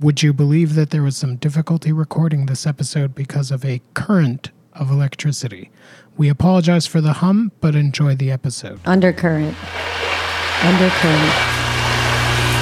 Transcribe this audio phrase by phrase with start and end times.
[0.00, 4.50] Would you believe that there was some difficulty recording this episode because of a current
[4.72, 5.70] of electricity?
[6.16, 8.80] We apologize for the hum, but enjoy the episode.
[8.86, 9.54] Undercurrent.
[10.64, 11.34] Undercurrent.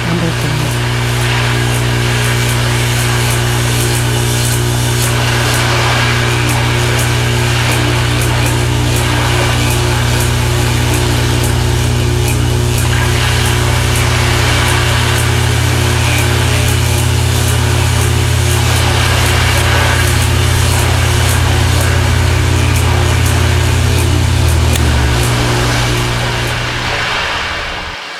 [0.09, 0.98] Undercurrent.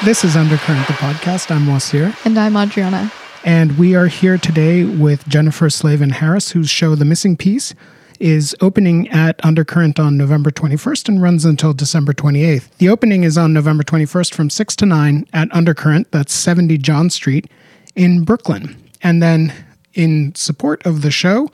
[0.06, 1.52] This is Undercurrent, the podcast.
[1.54, 2.16] I'm Wasir.
[2.26, 3.12] And I'm Adriana.
[3.44, 7.76] And we are here today with Jennifer Slavin Harris, whose show, The Missing Piece,
[8.18, 12.70] is opening at Undercurrent on November 21st and runs until December 28th.
[12.78, 17.10] The opening is on November 21st from 6 to 9 at Undercurrent, that's 70 John
[17.10, 17.52] Street
[17.94, 18.82] in Brooklyn.
[19.04, 19.54] And then
[19.96, 21.50] in support of the show,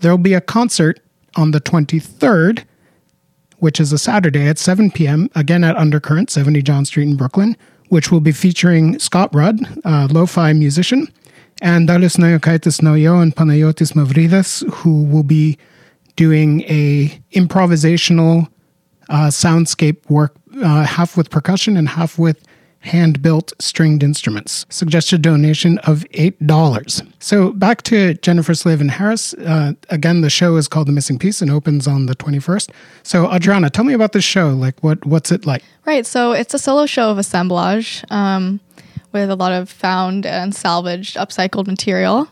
[0.00, 0.98] there'll be a concert
[1.36, 2.64] on the 23rd,
[3.58, 7.56] which is a Saturday at 7 p.m., again at Undercurrent, 70 John Street in Brooklyn
[7.88, 11.08] which will be featuring Scott Rudd, a lo-fi musician,
[11.62, 15.58] and Dalis Noyokaitis Noyo and Panayotis Mavridas, who will be
[16.16, 18.48] doing a improvisational
[19.08, 22.42] uh, soundscape work, uh, half with percussion and half with
[22.84, 24.66] hand built stringed instruments.
[24.68, 27.12] Suggested donation of $8.
[27.18, 29.34] So back to Jennifer Slavin Harris.
[29.34, 32.70] Uh, again, the show is called The Missing Piece and opens on the 21st.
[33.02, 34.50] So, Adriana, tell me about this show.
[34.50, 35.62] Like, what what's it like?
[35.84, 36.06] Right.
[36.06, 38.60] So, it's a solo show of assemblage um,
[39.12, 42.28] with a lot of found and salvaged, upcycled material.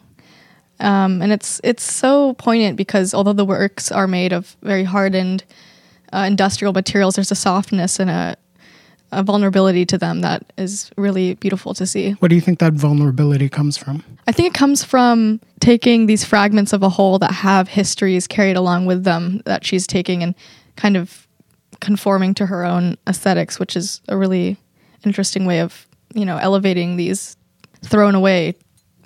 [0.81, 5.44] Um, and it's it's so poignant because although the works are made of very hardened
[6.12, 8.37] uh, industrial materials, there's a softness and a
[9.13, 12.13] a vulnerability to them that is really beautiful to see.
[12.13, 14.03] What do you think that vulnerability comes from?
[14.27, 18.57] I think it comes from taking these fragments of a whole that have histories carried
[18.57, 20.35] along with them that she's taking and
[20.77, 21.29] kind of
[21.81, 24.56] conforming to her own aesthetics, which is a really
[25.05, 27.37] interesting way of, you know, elevating these
[27.83, 28.55] thrown away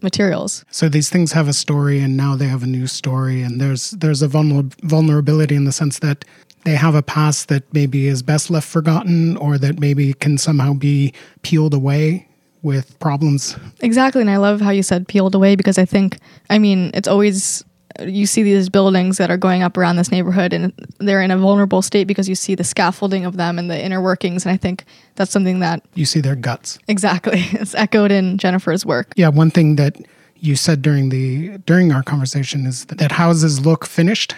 [0.02, 0.64] materials.
[0.70, 3.92] So these things have a story and now they have a new story and there's
[3.92, 6.24] there's a vulner- vulnerability in the sense that
[6.66, 10.74] they have a past that maybe is best left forgotten or that maybe can somehow
[10.74, 12.26] be peeled away
[12.62, 13.56] with problems.
[13.80, 14.20] Exactly.
[14.20, 16.18] And I love how you said peeled away because I think,
[16.50, 17.64] I mean, it's always,
[18.04, 21.38] you see these buildings that are going up around this neighborhood and they're in a
[21.38, 24.44] vulnerable state because you see the scaffolding of them and the inner workings.
[24.44, 24.84] And I think
[25.14, 26.80] that's something that you see their guts.
[26.88, 27.44] Exactly.
[27.52, 29.12] It's echoed in Jennifer's work.
[29.14, 29.28] Yeah.
[29.28, 29.96] One thing that
[30.34, 34.34] you said during the during our conversation is that houses look finished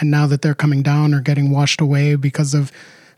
[0.00, 2.72] and now that they're coming down or getting washed away because of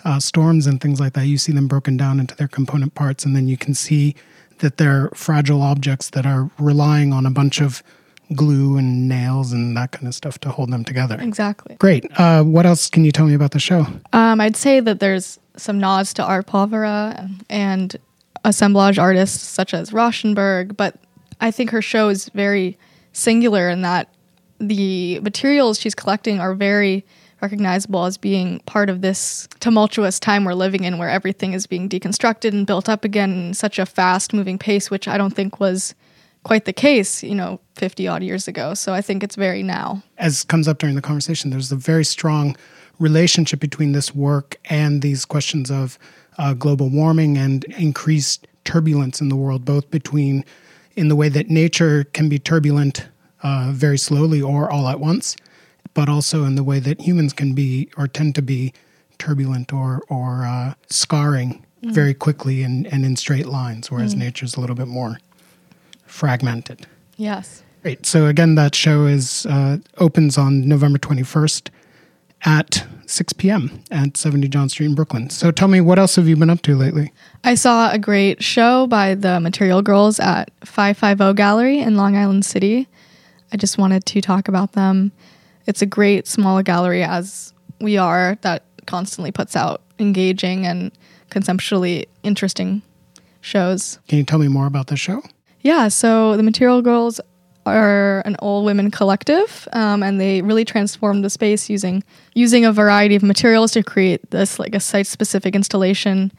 [0.04, 3.24] uh, storms and things like that, you see them broken down into their component parts,
[3.24, 4.14] and then you can see
[4.58, 7.82] that they're fragile objects that are relying on a bunch of
[8.34, 11.18] glue and nails and that kind of stuff to hold them together.
[11.20, 11.76] Exactly.
[11.76, 12.06] Great.
[12.18, 13.86] Uh, what else can you tell me about the show?
[14.12, 17.96] Um, I'd say that there's some nods to Art Povera and
[18.44, 20.96] assemblage artists such as Rauschenberg, but
[21.40, 22.78] I think her show is very
[23.12, 24.08] singular in that
[24.68, 27.04] the materials she's collecting are very
[27.42, 31.88] recognizable as being part of this tumultuous time we're living in where everything is being
[31.88, 35.60] deconstructed and built up again in such a fast moving pace which i don't think
[35.60, 35.94] was
[36.44, 38.74] quite the case you know 50 odd years ago.
[38.74, 40.02] So i think it's very now.
[40.18, 42.56] As comes up during the conversation there's a very strong
[43.00, 45.98] relationship between this work and these questions of
[46.38, 50.44] uh, global warming and increased turbulence in the world both between
[50.94, 53.08] in the way that nature can be turbulent
[53.44, 55.36] uh, very slowly or all at once,
[55.92, 58.72] but also in the way that humans can be or tend to be
[59.18, 61.92] turbulent or or uh, scarring mm.
[61.92, 64.18] very quickly and, and in straight lines, whereas mm.
[64.18, 65.18] nature's a little bit more
[66.06, 66.86] fragmented.
[67.16, 67.62] Yes.
[67.82, 68.06] Great.
[68.06, 71.70] So again, that show is uh, opens on November twenty first
[72.44, 73.82] at 6 p.m.
[73.90, 75.30] at 70 John Street in Brooklyn.
[75.30, 77.12] So tell me, what else have you been up to lately?
[77.42, 82.44] I saw a great show by the Material Girls at 550 Gallery in Long Island
[82.44, 82.86] City.
[83.54, 85.12] I just wanted to talk about them.
[85.66, 90.90] It's a great small gallery as we are that constantly puts out engaging and
[91.30, 92.82] conceptually interesting
[93.42, 94.00] shows.
[94.08, 95.22] Can you tell me more about the show?
[95.60, 97.20] Yeah, so the Material Girls
[97.64, 102.02] are an all women collective, um, and they really transformed the space using
[102.34, 106.32] using a variety of materials to create this like a site specific installation.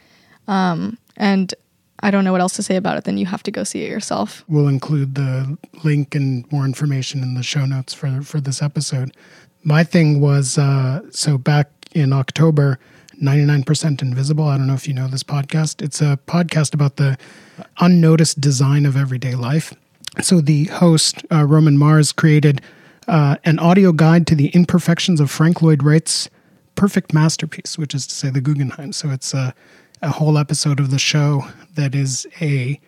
[0.50, 1.54] Um, and
[2.02, 3.06] I don't know what else to say about it.
[3.06, 4.44] Then you have to go see it yourself.
[4.48, 9.16] We'll include the link and more information in the show notes for for this episode.
[9.64, 12.78] My thing was uh, so back in October,
[13.22, 14.46] 99% Invisible.
[14.46, 15.82] I don't know if you know this podcast.
[15.82, 17.18] It's a podcast about the
[17.80, 19.74] unnoticed design of everyday life.
[20.22, 22.62] So the host, uh, Roman Mars, created
[23.08, 26.30] uh, an audio guide to the imperfections of Frank Lloyd Wright's
[26.76, 28.92] perfect masterpiece, which is to say the Guggenheim.
[28.92, 29.54] So it's a,
[30.06, 31.44] a whole episode of the show
[31.76, 32.80] that is a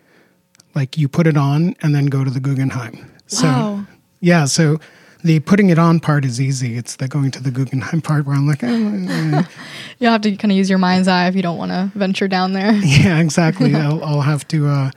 [0.74, 3.10] like you put it on and then go to the Guggenheim.
[3.26, 3.86] So Wow.
[4.20, 4.78] yeah, so
[5.24, 6.76] the putting it on part is easy.
[6.76, 9.42] It's the going to the Guggenheim part where I'm like, eh,
[9.98, 12.28] You'll have to kind of use your mind's eye if you don't want to venture
[12.28, 12.72] down there.
[12.84, 13.74] yeah, exactly.
[13.84, 14.68] I'll, I'll have to.
[14.68, 14.90] Uh,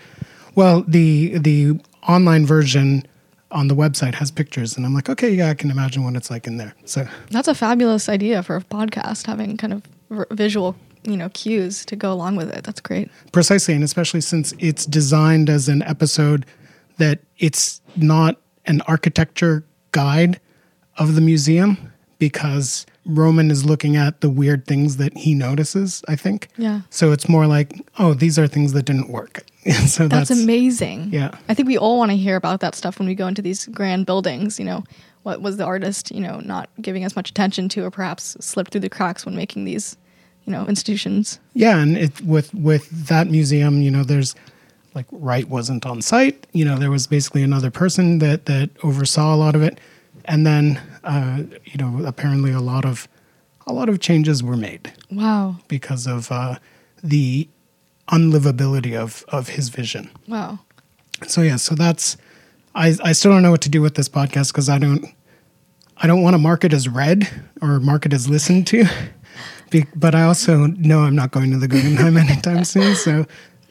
[0.56, 3.03] well, the the online version
[3.50, 6.29] on the website has pictures, and I'm like, okay, yeah, I can imagine what it's
[6.29, 6.73] like in there.
[6.85, 9.83] So That's a fabulous idea for a podcast, having kind of
[10.31, 12.63] visual, you know, cues to go along with it.
[12.63, 13.09] That's great.
[13.31, 16.45] precisely, and especially since it's designed as an episode
[16.98, 20.39] that it's not an architecture guide
[20.98, 26.03] of the museum because Roman is looking at the weird things that he notices.
[26.07, 26.50] I think.
[26.57, 26.81] Yeah.
[26.92, 29.44] So it's more like, oh, these are things that didn't work.
[29.88, 31.09] so That's, that's, amazing.
[31.12, 31.38] Yeah.
[31.47, 33.68] I think we all want to hear about that stuff when we go into these
[33.68, 34.59] grand buildings.
[34.59, 34.83] You know,
[35.24, 38.71] what was the artist, you know, not giving as much attention to or perhaps slipped
[38.71, 39.97] through the cracks when making these,
[40.46, 41.40] you know, institutions.
[41.54, 44.36] Yeah, and it with with that museum, you know, there's
[44.94, 46.48] like Wright wasn't on site.
[46.52, 49.80] You know, there was basically another person that that oversaw a lot of it,
[50.26, 53.08] and then uh, you know, apparently a lot of
[53.68, 55.58] a lot of changes were made Wow.
[55.68, 56.56] because of uh,
[57.04, 57.48] the
[58.10, 60.10] unlivability of of his vision.
[60.28, 60.60] Wow.
[61.28, 62.18] So yeah, so that's
[62.76, 65.06] I I still don't know what to do with this podcast because I don't
[65.98, 67.30] I don't want to mark it as read
[67.62, 68.86] or mark it as listened to,
[69.71, 72.95] Be, but I also know I'm not going to the Guggenheim anytime soon.
[72.95, 73.25] So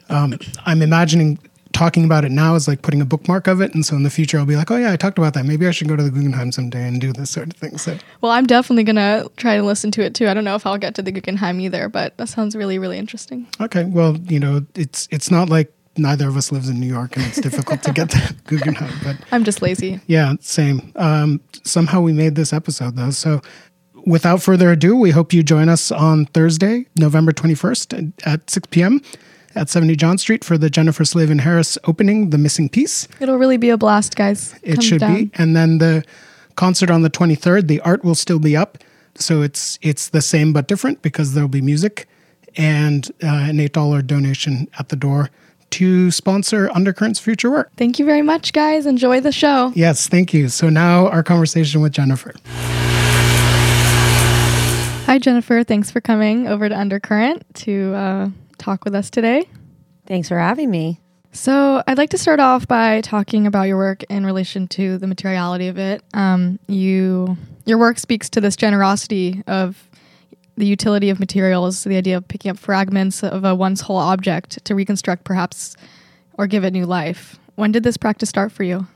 [0.09, 1.39] um, I'm imagining
[1.73, 4.09] talking about it now is like putting a bookmark of it, and so in the
[4.09, 5.45] future I'll be like, oh yeah, I talked about that.
[5.45, 7.77] Maybe I should go to the Guggenheim someday and do this sort of thing.
[7.77, 10.27] So Well, I'm definitely going to try to listen to it too.
[10.27, 12.97] I don't know if I'll get to the Guggenheim either, but that sounds really, really
[12.97, 13.47] interesting.
[13.61, 17.15] okay, well you know it's it's not like neither of us lives in New York
[17.17, 19.99] and it's difficult to get to Guggenheim, but I'm just lazy.
[20.07, 20.91] Yeah, same.
[20.95, 23.11] Um, somehow we made this episode though.
[23.11, 23.41] So
[24.05, 29.01] without further ado, we hope you join us on Thursday, November 21st at 6 p.m.
[29.55, 33.07] at 70 John Street for the Jennifer Slavin Harris opening, The Missing Piece.
[33.19, 34.55] It'll really be a blast, guys.
[34.63, 35.15] It Come should down.
[35.15, 35.31] be.
[35.35, 36.03] And then the
[36.55, 38.77] concert on the 23rd, the art will still be up.
[39.15, 42.07] So it's it's the same but different because there'll be music
[42.57, 45.29] and uh, an $8 donation at the door
[45.71, 47.71] to sponsor Undercurrent's future work.
[47.77, 48.85] Thank you very much, guys.
[48.85, 49.71] Enjoy the show.
[49.75, 50.49] Yes, thank you.
[50.49, 52.33] So now our conversation with Jennifer.
[55.11, 55.65] Hi, Jennifer.
[55.65, 59.43] Thanks for coming over to Undercurrent to uh, talk with us today.
[60.05, 61.01] Thanks for having me.
[61.33, 65.07] So, I'd like to start off by talking about your work in relation to the
[65.07, 66.01] materiality of it.
[66.13, 67.35] Um, you,
[67.65, 69.89] your work speaks to this generosity of
[70.55, 74.63] the utility of materials, the idea of picking up fragments of a once whole object
[74.63, 75.75] to reconstruct, perhaps,
[76.35, 77.37] or give it new life.
[77.55, 78.87] When did this practice start for you?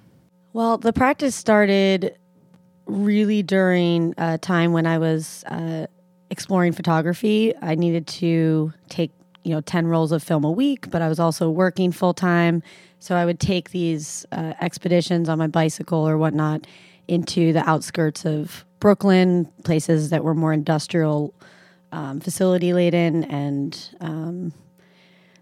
[0.54, 2.16] Well, the practice started
[2.86, 5.88] really during a time when I was uh,
[6.36, 7.54] exploring photography.
[7.62, 9.12] I needed to take,
[9.46, 12.62] you know, 10 rolls of film a week, but I was also working full time.
[13.00, 16.68] So I would take these uh, expeditions on my bicycle or whatnot
[17.08, 21.34] into the outskirts of Brooklyn, places that were more industrial,
[21.94, 24.52] um, facility laden, and um,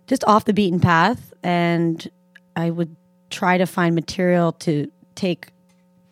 [0.05, 1.33] just off the beaten path.
[1.41, 2.07] And
[2.55, 2.95] I would
[3.31, 5.47] try to find material to take,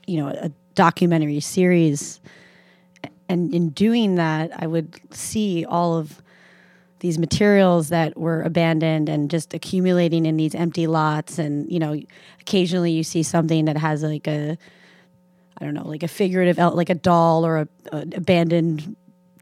[0.08, 2.20] you know, a documentary series.
[3.32, 6.22] And in doing that, I would see all of
[7.00, 11.40] these materials that were abandoned and just accumulating in these empty lots.
[11.40, 11.98] And, you know,
[12.42, 14.58] occasionally you see something that has like a,
[15.58, 18.98] I don't know, like a figurative, like a doll or a, a abandoned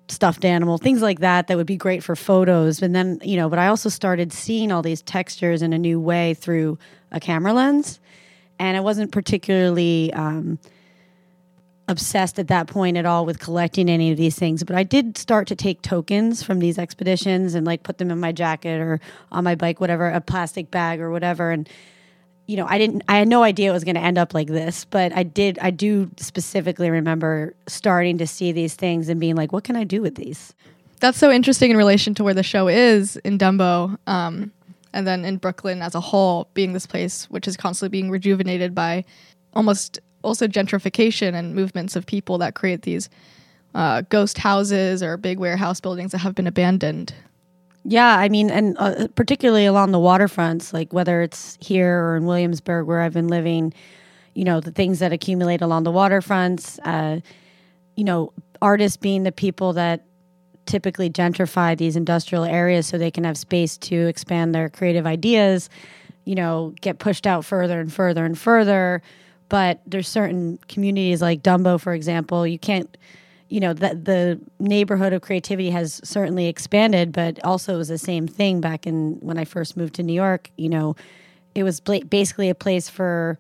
[0.08, 2.84] stuffed animal, things like that, that would be great for photos.
[2.84, 6.00] And then, you know, but I also started seeing all these textures in a new
[6.00, 6.78] way through
[7.12, 8.00] a camera lens.
[8.60, 10.60] And I wasn't particularly um,
[11.90, 14.64] obsessed at that point at all with collecting any of these things.
[14.64, 18.20] But I did start to take tokens from these expeditions and like put them in
[18.20, 21.52] my jacket or on my bike, whatever, a plastic bag or whatever.
[21.52, 21.68] And
[22.46, 24.48] you know, I didn't, I had no idea it was going to end up like
[24.48, 29.36] this, but I did, I do specifically remember starting to see these things and being
[29.36, 30.56] like, what can I do with these?
[31.00, 34.52] That's so interesting in relation to where the show is in Dumbo, um,
[34.94, 38.74] and then in Brooklyn as a whole, being this place which is constantly being rejuvenated
[38.74, 39.06] by
[39.54, 43.10] almost also gentrification and movements of people that create these
[43.76, 47.14] uh, ghost houses or big warehouse buildings that have been abandoned.
[47.86, 52.26] Yeah, I mean, and uh, particularly along the waterfronts, like whether it's here or in
[52.26, 53.74] Williamsburg, where I've been living,
[54.34, 57.22] you know, the things that accumulate along the waterfronts, uh,
[57.96, 60.04] you know, artists being the people that
[60.66, 65.70] typically gentrify these industrial areas so they can have space to expand their creative ideas.
[66.26, 69.02] you know, get pushed out further and further and further.
[69.50, 72.96] But there's certain communities like Dumbo, for example, you can't,
[73.50, 77.98] you know, that the neighborhood of creativity has certainly expanded, but also it was the
[77.98, 80.52] same thing back in when I first moved to New York.
[80.56, 80.96] You know,
[81.56, 83.40] it was basically a place for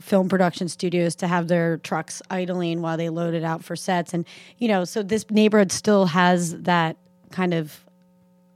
[0.00, 4.24] film production studios to have their trucks idling while they loaded out for sets and
[4.56, 6.96] you know so this neighborhood still has that
[7.30, 7.84] kind of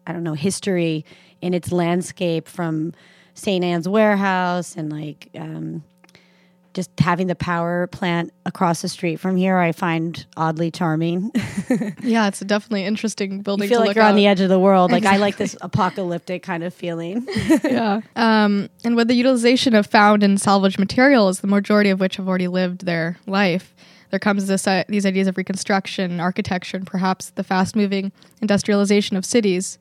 [0.07, 1.05] i don't know history
[1.43, 2.93] in its landscape from
[3.35, 5.85] st ann's warehouse and like um,
[6.75, 11.31] just having the power plant across the street from here i find oddly charming
[12.03, 13.65] Yeah, it's definitely interesting building.
[13.65, 16.43] you feel like you're on the edge of the world like i like this apocalyptic
[16.43, 17.27] kind of feeling
[17.65, 18.01] yeah.
[18.17, 22.29] Um, and with the utilization of found and salvaged materials, the majority of which have
[22.29, 23.75] already lived their life,
[24.11, 29.25] there comes this uh, these ideas of reconstruction, architecture, and perhaps the fast-moving industrialization of
[29.25, 29.79] cities.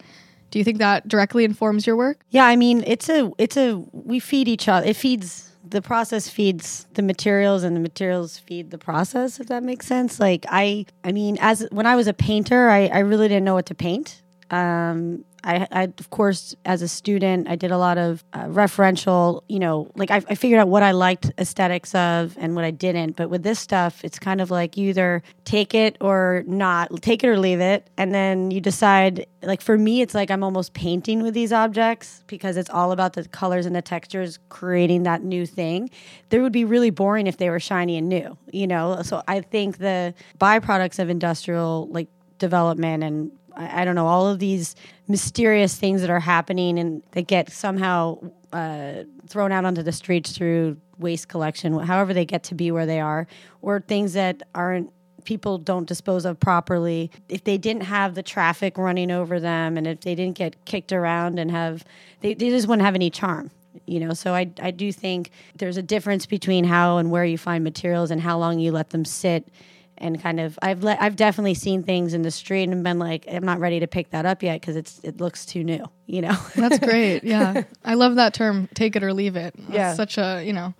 [0.51, 2.19] Do you think that directly informs your work?
[2.29, 4.85] Yeah, I mean, it's a it's a we feed each other.
[4.88, 9.63] It feeds the process feeds the materials and the materials feed the process if that
[9.63, 10.20] makes sense.
[10.20, 13.53] Like I I mean, as when I was a painter, I I really didn't know
[13.53, 14.22] what to paint.
[14.51, 19.43] Um I, I of course as a student I did a lot of uh, referential
[19.47, 22.71] you know like I, I figured out what I liked aesthetics of and what I
[22.71, 23.15] didn't.
[23.15, 27.23] But with this stuff it's kind of like you either take it or not take
[27.23, 27.89] it or leave it.
[27.97, 32.23] And then you decide like for me it's like I'm almost painting with these objects
[32.27, 35.89] because it's all about the colors and the textures creating that new thing.
[36.29, 39.01] They would be really boring if they were shiny and new you know?
[39.01, 42.07] So I think the byproducts of industrial like
[42.38, 44.75] development and I, don't know all of these
[45.07, 48.19] mysterious things that are happening and that get somehow
[48.51, 52.86] uh, thrown out onto the streets through waste collection, however they get to be where
[52.86, 53.27] they are,
[53.62, 54.91] or things that aren't
[55.25, 57.10] people don't dispose of properly.
[57.29, 60.91] If they didn't have the traffic running over them, and if they didn't get kicked
[60.91, 61.86] around and have,
[62.22, 63.51] they, they just wouldn't have any charm.
[63.86, 67.38] You know, so I, I do think there's a difference between how and where you
[67.38, 69.48] find materials and how long you let them sit
[69.97, 73.25] and kind of I've let I've definitely seen things in the street and been like
[73.31, 76.21] I'm not ready to pick that up yet because it's it looks too new, you
[76.21, 76.35] know.
[76.55, 77.23] That's great.
[77.23, 78.67] Yeah, I love that term.
[78.73, 79.53] Take it or leave it.
[79.57, 79.93] That's Yeah.
[79.93, 80.73] such a you know,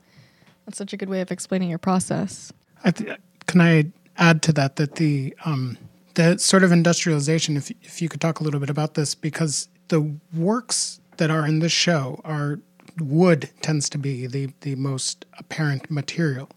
[0.65, 2.51] that's such a good way of explaining your process.
[2.84, 3.17] I th-
[3.48, 3.86] can I
[4.17, 5.77] add to that that the um,
[6.15, 9.67] the sort of industrialization, if if you could talk a little bit about this, because
[9.89, 12.60] the works that are in this show are
[13.00, 16.50] wood tends to be the the most apparent material,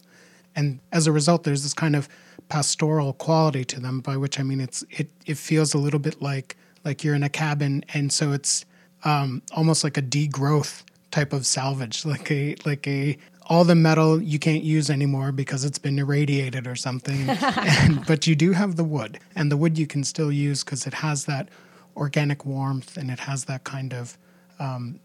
[0.55, 2.07] and as a result, there's this kind of
[2.49, 3.99] pastoral quality to them.
[4.01, 7.23] By which I mean it's it it feels a little bit like like you're in
[7.23, 8.65] a cabin, and so it's
[9.03, 13.17] um, almost like a degrowth type of salvage, like a like a
[13.49, 17.29] all the metal you can't use anymore because it's been irradiated or something.
[17.29, 20.85] and, but you do have the wood, and the wood you can still use because
[20.87, 21.49] it has that
[21.95, 24.17] organic warmth and it has that kind of
[24.59, 24.99] um,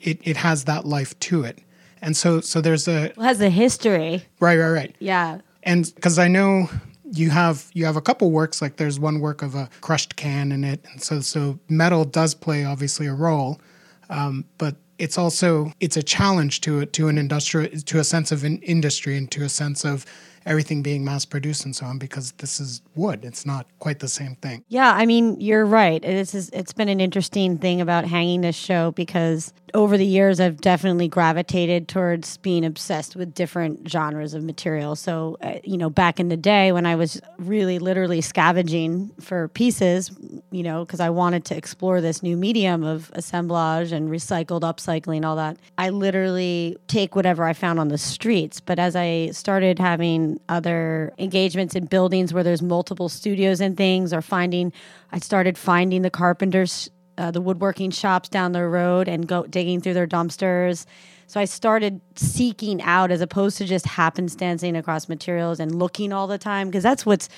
[0.00, 1.58] it it has that life to it.
[2.02, 4.22] And so so there's a It has a history.
[4.40, 5.38] right right right Yeah.
[5.66, 6.70] And because I know
[7.12, 10.52] you have you have a couple works like there's one work of a crushed can
[10.52, 13.60] in it, and so so metal does play obviously a role,
[14.08, 18.32] um, but it's also it's a challenge to it to an industrial to a sense
[18.32, 20.06] of an industry and to a sense of
[20.46, 23.24] everything being mass produced and so on because this is wood.
[23.24, 24.64] It's not quite the same thing.
[24.68, 26.02] Yeah, I mean, you're right.
[26.04, 30.60] Is it's been an interesting thing about hanging this show because over the years I've
[30.60, 34.96] definitely gravitated towards being obsessed with different genres of material.
[34.96, 39.48] So, uh, you know, back in the day when I was really literally scavenging for
[39.48, 40.10] pieces,
[40.50, 45.24] you know, because I wanted to explore this new medium of assemblage and recycled upcycling
[45.24, 45.58] all that.
[45.76, 51.12] I literally take whatever I found on the streets, but as I started having other
[51.18, 54.72] engagements in buildings where there's multiple studios and things or finding
[55.12, 59.80] I started finding the carpenters uh, the woodworking shops down the road and go digging
[59.80, 60.84] through their dumpsters.
[61.26, 66.26] So I started seeking out as opposed to just happenstancing across materials and looking all
[66.26, 67.28] the time because that's what's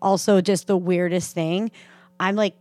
[0.00, 1.70] also just the weirdest thing.
[2.18, 2.54] I'm like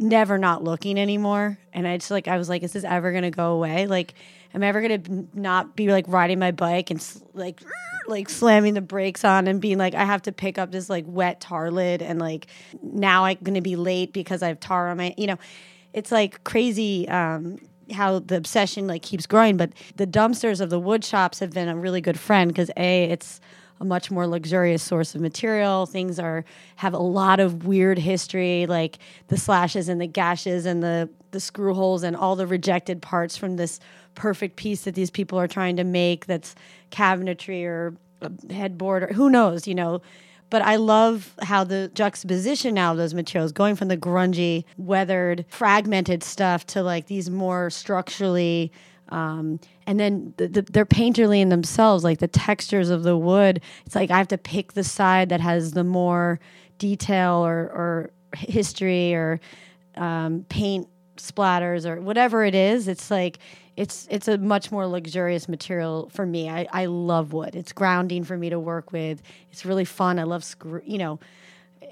[0.00, 3.30] never not looking anymore, and I just like I was like, is this ever gonna
[3.30, 3.86] go away?
[3.86, 4.14] Like,
[4.54, 7.60] am I ever gonna not be like riding my bike and like
[8.06, 11.04] like slamming the brakes on and being like, I have to pick up this like
[11.06, 12.46] wet tar lid and like
[12.82, 15.38] now I'm gonna be late because I have tar on my you know
[15.92, 17.58] it's like crazy um,
[17.92, 19.56] how the obsession like keeps growing.
[19.56, 23.04] But the dumpsters of the wood shops have been a really good friend because a
[23.04, 23.40] it's
[23.80, 25.86] a much more luxurious source of material.
[25.86, 26.44] Things are
[26.76, 31.40] have a lot of weird history, like the slashes and the gashes and the the
[31.40, 33.80] screw holes and all the rejected parts from this
[34.14, 36.26] perfect piece that these people are trying to make.
[36.26, 36.54] That's
[36.90, 40.02] cabinetry or a headboard or who knows, you know
[40.50, 45.46] but I love how the juxtaposition now of those materials, going from the grungy, weathered,
[45.48, 48.70] fragmented stuff to like these more structurally
[49.10, 53.60] Um, and then the, the, they're painterly in themselves, like the textures of the wood.
[53.86, 56.40] It's like I have to pick the side that has the more
[56.78, 59.40] detail or, or history or
[59.96, 62.88] um, paint splatters or whatever it is.
[62.88, 63.38] It's like
[63.76, 66.48] it's it's a much more luxurious material for me.
[66.48, 67.54] I, I love wood.
[67.54, 69.22] It's grounding for me to work with.
[69.50, 70.18] It's really fun.
[70.18, 70.82] I love screw.
[70.84, 71.20] You know,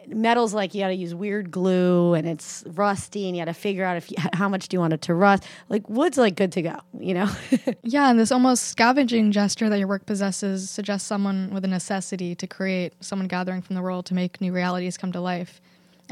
[0.09, 3.59] metal's like you got to use weird glue and it's rusty and you got to
[3.59, 5.45] figure out if you, how much do you want it to rust.
[5.69, 6.77] Like wood's like good to go.
[6.99, 7.31] You know.
[7.83, 12.35] yeah, and this almost scavenging gesture that your work possesses suggests someone with a necessity
[12.37, 15.61] to create, someone gathering from the world to make new realities come to life.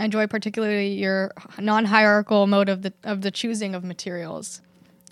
[0.00, 4.62] I enjoy particularly your non-hierarchical mode of the of the choosing of materials.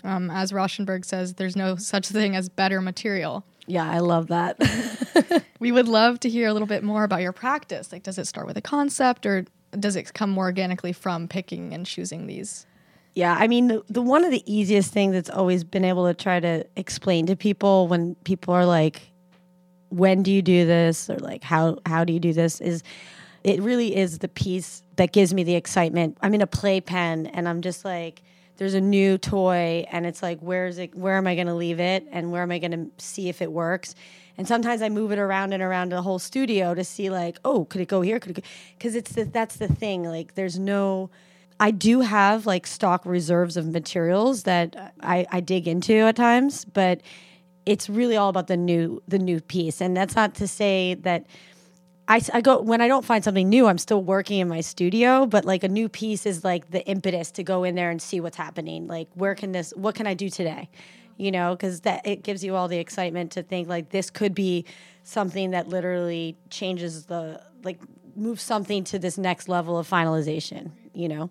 [0.03, 3.45] Um, as Rauschenberg says, there's no such thing as better material.
[3.67, 4.57] Yeah, I love that.
[5.59, 7.91] we would love to hear a little bit more about your practice.
[7.91, 9.45] Like, does it start with a concept or
[9.79, 12.65] does it come more organically from picking and choosing these?
[13.13, 16.15] Yeah, I mean, the, the one of the easiest things that's always been able to
[16.15, 19.11] try to explain to people when people are like,
[19.89, 21.11] when do you do this?
[21.11, 22.59] Or like, how, how do you do this?
[22.61, 22.81] Is
[23.43, 26.17] it really is the piece that gives me the excitement.
[26.21, 28.21] I'm in a playpen and I'm just like,
[28.57, 31.53] there's a new toy and it's like where is it where am i going to
[31.53, 33.95] leave it and where am i going to see if it works?
[34.37, 37.63] And sometimes i move it around and around the whole studio to see like oh
[37.63, 38.19] could it go here?
[38.19, 38.45] Could it
[38.77, 41.09] because it's the, that's the thing like there's no
[41.61, 46.65] i do have like stock reserves of materials that i, I dig into at times
[46.65, 46.99] but
[47.69, 49.79] it's really all about the new the new piece.
[49.79, 51.27] And that's not to say that
[52.09, 55.27] I, I go when I don't find something new, I'm still working in my studio,
[55.27, 58.19] but like a new piece is like the impetus to go in there and see
[58.19, 58.87] what's happening.
[58.87, 60.69] Like, where can this, what can I do today?
[61.17, 64.33] You know, because that it gives you all the excitement to think like this could
[64.33, 64.65] be
[65.03, 67.79] something that literally changes the, like,
[68.15, 71.29] moves something to this next level of finalization, you know?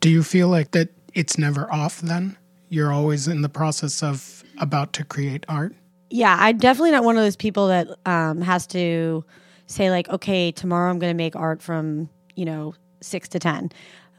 [0.00, 2.36] Do you feel like that it's never off then?
[2.70, 5.74] You're always in the process of about to create art?
[6.10, 9.24] Yeah, I'm definitely not one of those people that um, has to
[9.68, 13.70] say like, okay, tomorrow I'm going to make art from, you know, six to 10.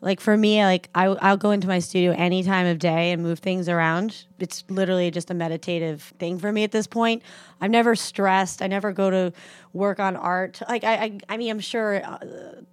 [0.01, 3.21] Like for me, like I, I'll go into my studio any time of day and
[3.21, 4.25] move things around.
[4.39, 7.21] It's literally just a meditative thing for me at this point.
[7.59, 8.61] I'm never stressed.
[8.61, 9.33] I never go to
[9.73, 10.61] work on art.
[10.69, 12.19] Like I, I, I mean, I'm sure uh,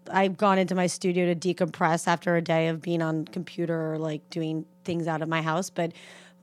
[0.09, 3.99] I've gone into my studio to decompress after a day of being on computer or
[3.99, 5.93] like doing things out of my house, but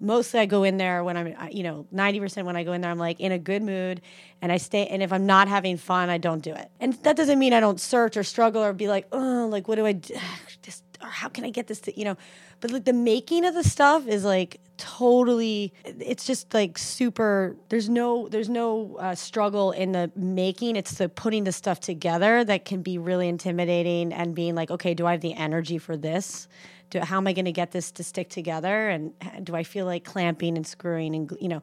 [0.04, 2.92] mostly I go in there when I'm, you know, 90% when I go in there,
[2.92, 4.02] I'm like in a good mood
[4.42, 4.86] and I stay.
[4.88, 6.70] And if I'm not having fun, I don't do it.
[6.80, 9.76] And that doesn't mean I don't search or struggle or be like, oh, like, what
[9.76, 10.14] do I do?
[10.62, 12.18] Just, or how can I get this to, you know,
[12.62, 17.90] but like the making of the stuff is like totally, it's just like super, there's
[17.90, 20.78] no, there's no uh, struggle in the making.
[20.78, 24.94] It's the putting the stuff together that can be really intimidating and being like, okay,
[24.94, 26.48] do I have the energy for this?
[26.94, 28.90] Do, how am I going to get this to stick together?
[28.90, 31.62] And uh, do I feel like clamping and screwing and, you know,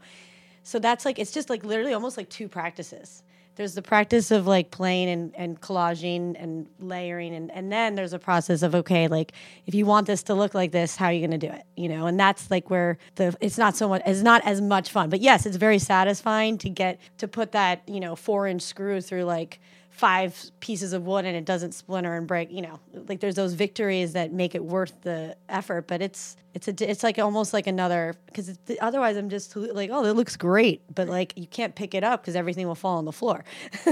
[0.63, 3.23] so that's like, it's just like literally almost like two practices.
[3.57, 7.35] There's the practice of like playing and, and collaging and layering.
[7.35, 9.33] And, and then there's a process of, okay, like
[9.67, 11.65] if you want this to look like this, how are you going to do it?
[11.77, 14.91] You know, and that's like where the, it's not so much, it's not as much
[14.91, 18.63] fun, but yes, it's very satisfying to get, to put that, you know, four inch
[18.63, 19.61] screw through like,
[20.01, 23.53] five pieces of wood and it doesn't splinter and break you know like there's those
[23.53, 27.67] victories that make it worth the effort but it's it's a it's like almost like
[27.67, 31.95] another because otherwise i'm just like oh it looks great but like you can't pick
[31.95, 33.45] it up because everything will fall on the floor.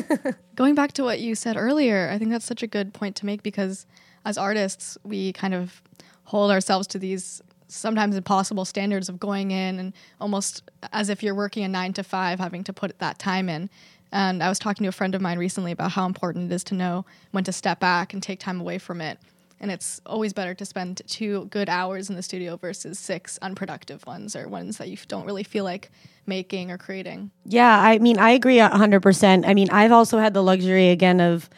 [0.57, 3.27] Going back to what you said earlier i think that's such a good point to
[3.27, 3.85] make because
[4.25, 5.83] as artists we kind of
[6.25, 9.93] hold ourselves to these sometimes impossible standards of going in and
[10.23, 13.69] almost as if you're working a nine to five having to put that time in
[14.13, 16.65] and I was talking to a friend of mine recently about how important it is
[16.65, 19.19] to know when to step back and take time away from it.
[19.61, 24.07] And it's always better to spend two good hours in the studio versus six unproductive
[24.07, 25.91] ones or ones that you don't really feel like
[26.27, 27.33] making or creating.
[27.45, 29.47] Yeah, I mean, I agree 100%.
[29.47, 31.51] I mean, I've also had the luxury again of,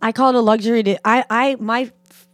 [0.00, 1.92] I call it a luxury to, I, I, my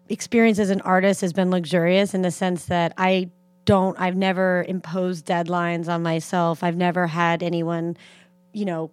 [0.08, 3.30] experience as an artist has been luxurious in the sense that I
[3.66, 6.64] don't, I've never imposed deadlines on myself.
[6.64, 7.98] I've never had anyone
[8.52, 8.90] you know,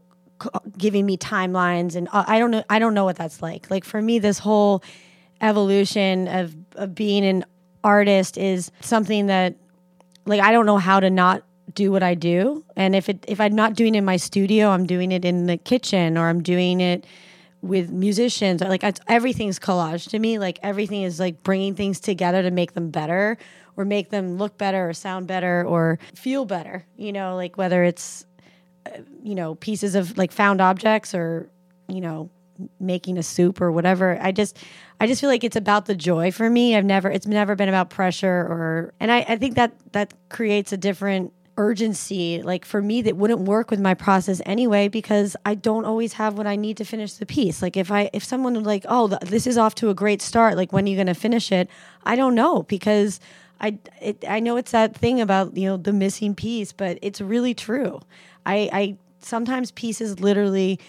[0.78, 3.70] giving me timelines and uh, I don't know I don't know what that's like.
[3.70, 4.84] Like for me this whole
[5.42, 7.46] evolution of of being an
[7.84, 9.56] artist is something that
[10.26, 12.64] like I don't know how to not do what I do.
[12.76, 15.46] And if it if I'm not doing it in my studio, I'm doing it in
[15.46, 17.06] the kitchen or I'm doing it
[17.62, 20.38] with musicians or like everything's collage to me.
[20.38, 23.38] Like everything is like bringing things together to make them better
[23.78, 26.86] or make them look better or sound better or feel better.
[26.96, 28.26] You know, like whether it's
[29.24, 31.50] you know pieces of like found objects or
[31.88, 32.30] you know
[32.80, 34.18] making a soup or whatever.
[34.22, 34.58] I just
[35.00, 36.76] I just feel like it's about the joy for me.
[36.76, 40.72] I've never it's never been about pressure or and I, I think that that creates
[40.72, 45.56] a different urgency like for me that wouldn't work with my process anyway because I
[45.56, 47.62] don't always have what I need to finish the piece.
[47.62, 50.58] Like if I if someone would like, "Oh, this is off to a great start.
[50.58, 51.70] Like when are you going to finish it?"
[52.04, 53.20] I don't know because
[53.60, 57.22] I it, I know it's that thing about, you know, the missing piece, but it's
[57.22, 58.02] really true.
[58.46, 60.80] I I sometimes pieces literally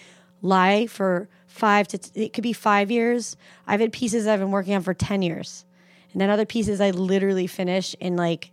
[0.41, 3.35] lie for 5 to it could be 5 years.
[3.65, 5.65] I've had pieces I've been working on for 10 years.
[6.11, 8.51] And then other pieces I literally finish in like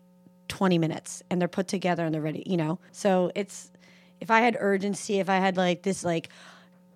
[0.48, 2.78] 20 minutes and they're put together and they're ready, you know?
[2.92, 3.70] So it's,
[4.20, 6.28] if I had urgency, if I had like this like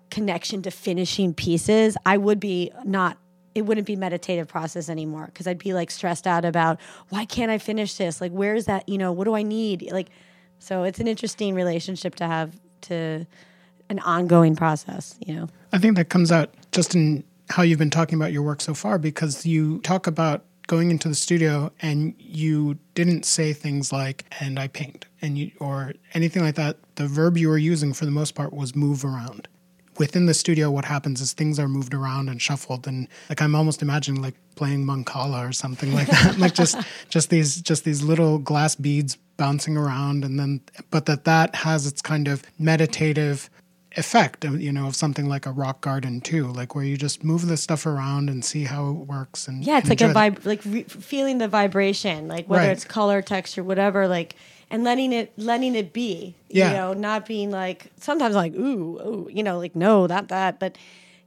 [0.09, 3.17] connection to finishing pieces, I would be not,
[3.55, 7.51] it wouldn't be meditative process anymore because I'd be like stressed out about why can't
[7.51, 8.21] I finish this?
[8.21, 9.91] Like, where's that, you know, what do I need?
[9.91, 10.09] Like,
[10.59, 13.25] so it's an interesting relationship to have to
[13.89, 15.49] an ongoing process, you know?
[15.73, 18.73] I think that comes out just in how you've been talking about your work so
[18.73, 24.23] far because you talk about going into the studio and you didn't say things like
[24.39, 28.05] and i paint and you or anything like that the verb you were using for
[28.05, 29.47] the most part was move around
[29.99, 32.87] within the studio what happens is things are moved around and shuffled.
[32.87, 36.37] And like i'm almost imagining like playing mancala or something like that.
[36.39, 36.77] Like just
[37.09, 40.25] just these just these little glass beads bouncing around.
[40.25, 43.49] And then but that that has its kind of meditative
[43.97, 47.23] effect uh, you know of something like a rock garden too like where you just
[47.23, 50.37] move the stuff around and see how it works and yeah it's and like a
[50.37, 52.71] vibe like re- feeling the vibration like whether Right.
[52.71, 54.35] it's color texture whatever like
[54.71, 56.69] and letting it letting it be Yeah.
[56.71, 60.59] you know not being like sometimes like ooh ooh you know like no not that
[60.59, 60.77] but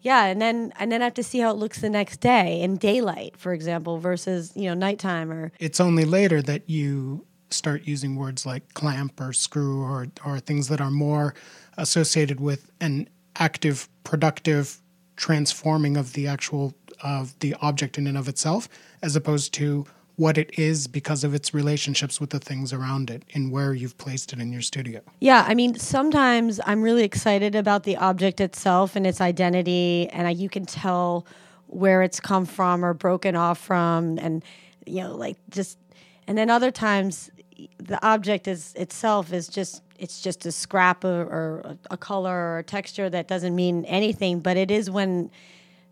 [0.01, 2.61] yeah and then and then i have to see how it looks the next day
[2.61, 7.87] in daylight for example versus you know nighttime or it's only later that you start
[7.87, 11.35] using words like clamp or screw or or things that are more
[11.77, 14.81] associated with an active productive
[15.17, 18.69] transforming of the actual of the object in and of itself
[19.03, 19.85] as opposed to
[20.23, 23.99] what it is because of its relationships with the things around it and where you've
[23.99, 25.01] placed it in your studio.
[25.19, 30.29] Yeah, I mean, sometimes I'm really excited about the object itself and its identity, and
[30.29, 31.27] I, you can tell
[31.67, 34.45] where it's come from or broken off from, and
[34.87, 35.77] you know, like just.
[36.29, 37.33] And then other times,
[37.79, 42.59] the object is itself is just it's just a scrap or, or a color or
[42.59, 44.39] a texture that doesn't mean anything.
[44.39, 45.33] But it is when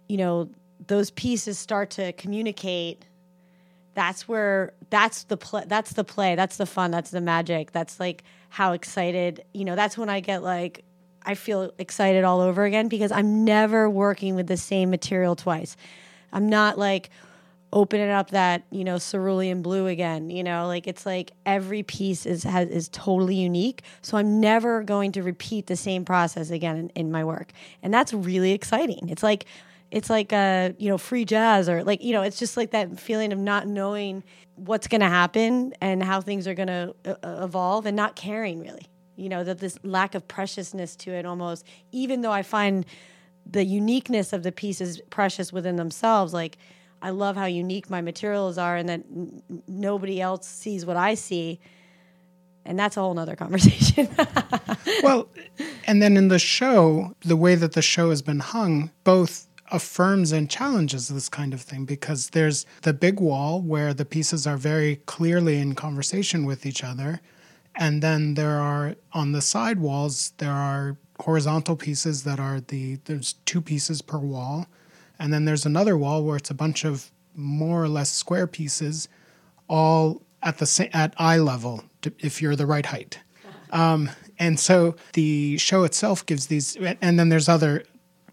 [0.08, 0.50] you know
[0.86, 3.06] those pieces start to communicate
[3.94, 7.98] that's where that's the play that's the play that's the fun that's the magic that's
[7.98, 10.84] like how excited you know that's when i get like
[11.24, 15.76] i feel excited all over again because i'm never working with the same material twice.
[16.32, 17.10] I'm not like
[17.72, 22.26] opening up that you know cerulean blue again you know like it's like every piece
[22.26, 23.82] is has, is totally unique.
[24.02, 27.52] So i'm never going to repeat the same process again in, in my work.
[27.82, 29.08] And that's really exciting.
[29.08, 29.46] It's like
[29.90, 32.98] it's like uh you know free jazz or like you know it's just like that
[32.98, 34.22] feeling of not knowing
[34.56, 38.60] what's going to happen and how things are going to uh, evolve and not caring
[38.60, 38.86] really.
[39.16, 42.86] You know that this lack of preciousness to it almost even though i find
[43.44, 46.56] the uniqueness of the pieces precious within themselves like
[47.02, 51.12] i love how unique my materials are and that n- nobody else sees what i
[51.14, 51.60] see.
[52.66, 54.08] And that's a whole nother conversation.
[55.02, 55.28] Well,
[55.86, 60.32] and then in the show, the way that the show has been hung, both affirms
[60.32, 64.56] and challenges this kind of thing because there's the big wall where the pieces are
[64.56, 67.20] very clearly in conversation with each other.
[67.74, 72.96] And then there are on the side walls, there are horizontal pieces that are the,
[73.04, 74.66] there's two pieces per wall.
[75.18, 79.08] And then there's another wall where it's a bunch of more or less square pieces,
[79.68, 81.84] all at the sa- at eye level,
[82.18, 83.18] if you're the right height.
[83.70, 87.84] Um, and so the show itself gives these, and then there's other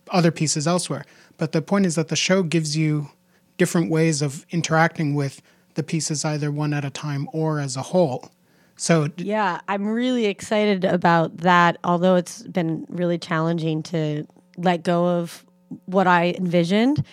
[0.09, 1.05] other pieces elsewhere.
[1.37, 3.09] But the point is that the show gives you
[3.57, 5.41] different ways of interacting with
[5.75, 8.31] the pieces, either one at a time or as a whole.
[8.75, 11.77] So Yeah, I'm really excited about that.
[11.83, 14.25] Although it's been really challenging to
[14.57, 15.45] let go of
[15.85, 17.03] what I envisioned,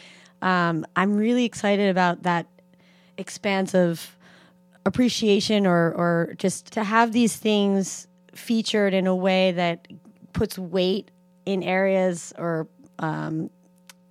[0.43, 2.47] um, I'm really excited about that
[3.17, 4.17] expansive
[4.87, 9.89] appreciation or or just to have these things featured in a way that
[10.35, 11.11] puts weight
[11.47, 13.49] in areas or um,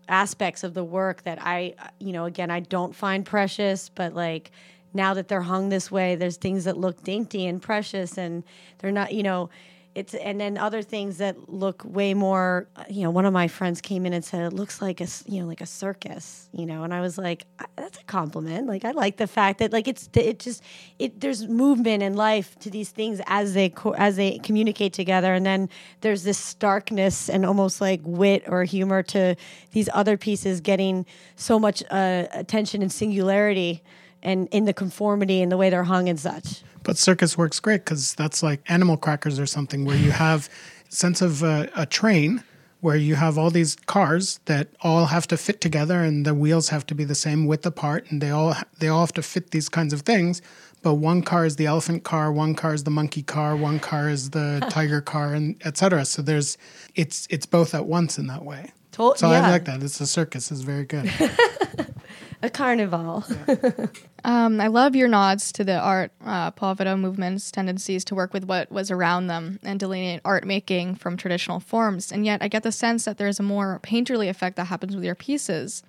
[0.07, 4.51] aspects of the work that I, you know, again, I don't find precious, but like
[4.93, 8.43] now that they're hung this way, there's things that look dainty and precious, and
[8.79, 9.49] they're not, you know,
[9.95, 13.81] it's and then other things that look way more you know one of my friends
[13.81, 16.83] came in and said it looks like a you know like a circus you know
[16.83, 18.67] and i was like that's a compliment.
[18.67, 20.63] Like i like the fact that like it's it just
[20.99, 25.33] it there's movement and life to these things as they co- as they communicate together.
[25.33, 25.69] And then
[26.01, 29.35] there's this starkness and almost like wit or humor to
[29.71, 33.83] these other pieces getting so much uh, attention and singularity
[34.23, 37.85] and in the conformity and the way they're hung and such But circus works great
[37.85, 40.49] because that's like animal crackers or something where you have
[40.89, 42.43] sense of uh, a train
[42.83, 46.67] where you have all these cars that all have to fit together and the wheels
[46.67, 49.51] have to be the same width apart and they all they all have to fit
[49.51, 50.41] these kinds of things.
[50.81, 54.09] But one car is the elephant car, one car is the monkey car, one car
[54.09, 56.03] is the tiger car, and etc.
[56.03, 56.57] So there's
[56.93, 58.73] it's it's both at once in that way.
[59.17, 59.47] So yeah.
[59.47, 59.81] I like that.
[59.81, 60.51] It's a circus.
[60.51, 61.09] It's very good.
[62.43, 63.23] a carnival
[64.25, 68.45] Um, I love your nods to the art uh, Povera movement's tendencies to work with
[68.45, 72.09] what was around them and delineate art making from traditional forms.
[72.09, 75.03] And yet, I get the sense that there's a more painterly effect that happens with
[75.03, 75.83] your pieces.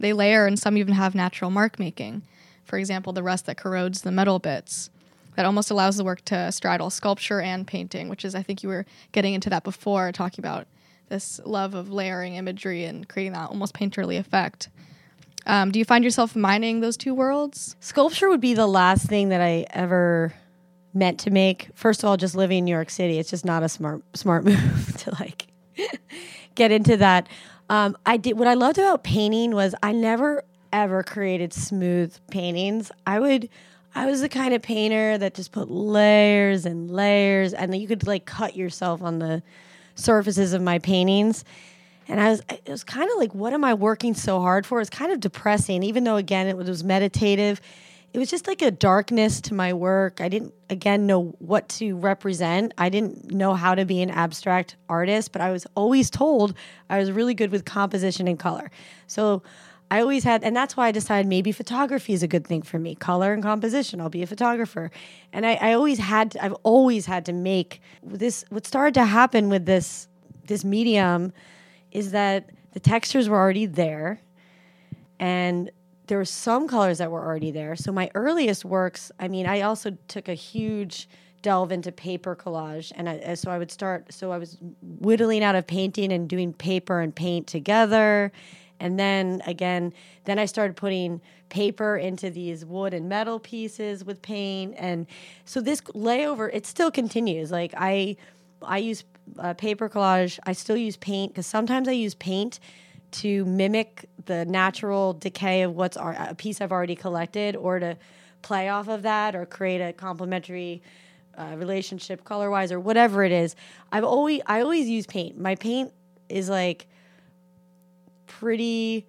[0.00, 2.22] They layer, and some even have natural mark making.
[2.64, 4.88] For example, the rust that corrodes the metal bits.
[5.36, 8.70] That almost allows the work to straddle sculpture and painting, which is, I think you
[8.70, 10.66] were getting into that before, talking about
[11.10, 14.70] this love of layering imagery and creating that almost painterly effect.
[15.46, 17.76] Um, do you find yourself mining those two worlds?
[17.80, 20.34] Sculpture would be the last thing that I ever
[20.94, 21.68] meant to make.
[21.74, 24.44] First of all, just living in New York City, it's just not a smart smart
[24.44, 25.46] move to like
[26.54, 27.28] get into that.
[27.68, 32.90] Um, I did what I loved about painting was I never ever created smooth paintings.
[33.06, 33.48] I would
[33.94, 38.06] I was the kind of painter that just put layers and layers and you could
[38.06, 39.42] like cut yourself on the
[39.94, 41.44] surfaces of my paintings.
[42.08, 44.80] And I was, it was kind of like, what am I working so hard for?
[44.80, 47.60] It's kind of depressing, even though, again, it was meditative.
[48.12, 50.20] It was just like a darkness to my work.
[50.20, 52.72] I didn't, again, know what to represent.
[52.78, 56.54] I didn't know how to be an abstract artist, but I was always told
[56.88, 58.70] I was really good with composition and color.
[59.08, 59.42] So
[59.90, 62.78] I always had, and that's why I decided maybe photography is a good thing for
[62.78, 64.00] me color and composition.
[64.00, 64.90] I'll be a photographer.
[65.32, 69.04] And I, I always had, to, I've always had to make this, what started to
[69.04, 70.06] happen with this,
[70.46, 71.32] this medium
[71.94, 74.20] is that the textures were already there
[75.18, 75.70] and
[76.06, 77.76] there were some colors that were already there.
[77.76, 81.08] So my earliest works, I mean, I also took a huge
[81.40, 85.54] delve into paper collage and I, so I would start so I was whittling out
[85.54, 88.32] of painting and doing paper and paint together.
[88.80, 89.92] And then again,
[90.24, 95.06] then I started putting paper into these wood and metal pieces with paint and
[95.44, 97.50] so this layover it still continues.
[97.50, 98.16] Like I
[98.62, 99.04] I use
[99.38, 100.38] uh, paper collage.
[100.44, 102.60] I still use paint because sometimes I use paint
[103.12, 107.96] to mimic the natural decay of what's ar- a piece I've already collected, or to
[108.42, 110.82] play off of that, or create a complementary
[111.36, 113.54] uh, relationship color wise, or whatever it is.
[113.92, 115.38] I've always I always use paint.
[115.38, 115.92] My paint
[116.28, 116.86] is like
[118.26, 119.06] pretty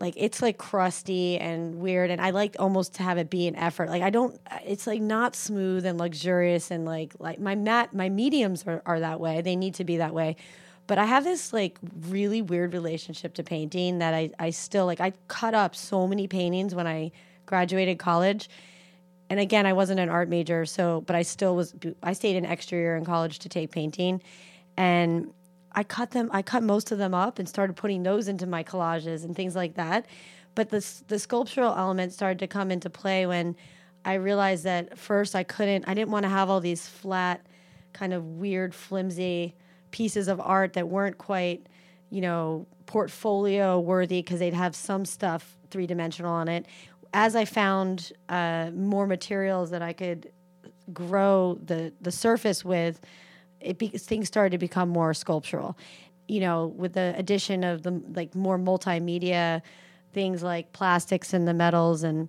[0.00, 3.56] like it's like crusty and weird and i like almost to have it be an
[3.56, 3.88] effort.
[3.88, 8.08] Like i don't it's like not smooth and luxurious and like like my mat my
[8.08, 9.40] mediums are, are that way.
[9.40, 10.36] They need to be that way.
[10.86, 15.00] But i have this like really weird relationship to painting that i i still like
[15.00, 17.10] i cut up so many paintings when i
[17.46, 18.48] graduated college.
[19.30, 22.46] And again i wasn't an art major so but i still was i stayed an
[22.46, 24.22] extra year in college to take painting.
[24.76, 25.32] And
[25.72, 26.30] I cut them.
[26.32, 29.54] I cut most of them up and started putting those into my collages and things
[29.54, 30.06] like that.
[30.54, 33.56] But the the sculptural element started to come into play when
[34.04, 35.84] I realized that first I couldn't.
[35.86, 37.44] I didn't want to have all these flat,
[37.92, 39.54] kind of weird, flimsy
[39.90, 41.66] pieces of art that weren't quite,
[42.10, 46.66] you know, portfolio worthy because they'd have some stuff three dimensional on it.
[47.12, 50.30] As I found uh, more materials that I could
[50.92, 53.00] grow the the surface with
[53.60, 55.76] it be, things started to become more sculptural.
[56.26, 59.62] You know, with the addition of the like more multimedia
[60.12, 62.28] things like plastics and the metals and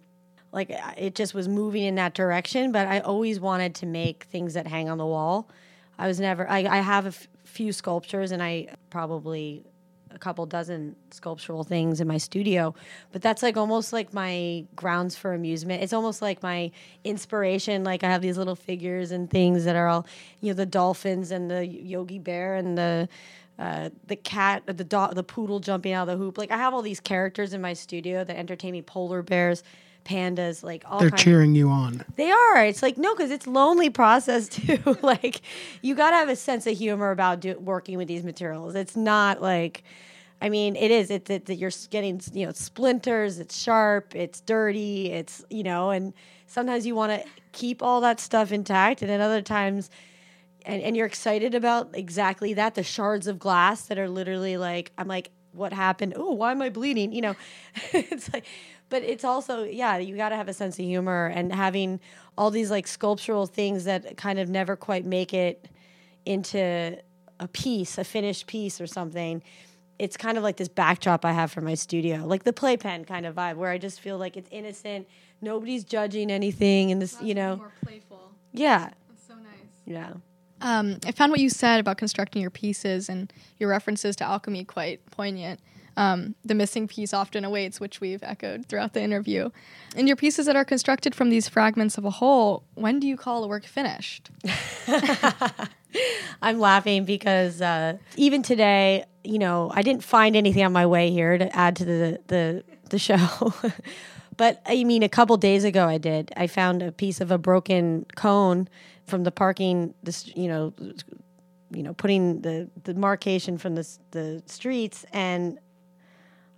[0.51, 2.71] like it just was moving in that direction.
[2.71, 5.49] But I always wanted to make things that hang on the wall.
[5.97, 6.49] I was never.
[6.49, 9.63] I, I have a f- few sculptures and I probably
[10.11, 12.73] a couple dozen sculptural things in my studio
[13.11, 15.83] but that's like almost like my grounds for amusement.
[15.83, 16.71] It's almost like my
[17.03, 17.83] inspiration.
[17.83, 20.05] Like i have these little figures and things that are all
[20.41, 23.09] you know the dolphins and the yogi bear and the
[23.57, 26.37] uh, the cat the dog the poodle jumping out of the hoop.
[26.37, 28.81] Like i have all these characters in my studio that entertain me.
[28.81, 29.63] Polar bears
[30.05, 32.03] pandas like all They're cheering you on.
[32.15, 32.65] they are.
[32.65, 34.97] It's like no, because it's lonely process too.
[35.01, 35.41] like
[35.81, 38.75] you got to have a sense of humor about do, working with these materials.
[38.75, 39.83] It's not like,
[40.41, 41.11] I mean, it is.
[41.11, 43.39] It's it, that you're getting you know splinters.
[43.39, 44.15] It's sharp.
[44.15, 45.11] It's dirty.
[45.11, 46.13] It's you know, and
[46.47, 49.89] sometimes you want to keep all that stuff intact, and then other times
[50.65, 54.91] and, and you're excited about exactly that the shards of glass that are literally like
[54.97, 56.13] i'm like what happened.
[56.15, 57.11] Oh why am i bleeding?
[57.11, 57.35] You know
[57.93, 58.45] it's like
[58.89, 61.99] but it's also yeah you got to have a sense of humor and having
[62.37, 65.67] all these like sculptural things that kind of never quite make it
[66.25, 66.97] into
[67.39, 69.43] a piece a finished piece or something.
[69.97, 73.25] It's kind of like this backdrop i have for my studio like the playpen kind
[73.25, 75.07] of vibe where i just feel like it's innocent.
[75.41, 77.55] Nobody's judging anything and this you know?
[77.57, 78.31] more playful.
[78.51, 78.89] yeah.
[79.09, 79.73] That's so nice.
[79.85, 80.13] yeah
[80.61, 84.65] Um, I found what you said about constructing your pieces and your references to alchemy
[84.65, 85.59] quite poignant.
[85.97, 89.49] Um, the missing piece often awaits, which we've echoed throughout the interview.
[89.97, 93.17] In your pieces that are constructed from these fragments of a whole, when do you
[93.17, 94.29] call a work finished?
[96.41, 101.11] I'm laughing because uh, even today, you know, I didn't find anything on my way
[101.11, 103.53] here to add to the the, the show.
[104.37, 106.31] but I mean, a couple days ago, I did.
[106.37, 108.69] I found a piece of a broken cone
[109.09, 109.93] from the parking.
[110.03, 110.73] This, you know,
[111.71, 115.59] you know, putting the the marcation from the the streets, and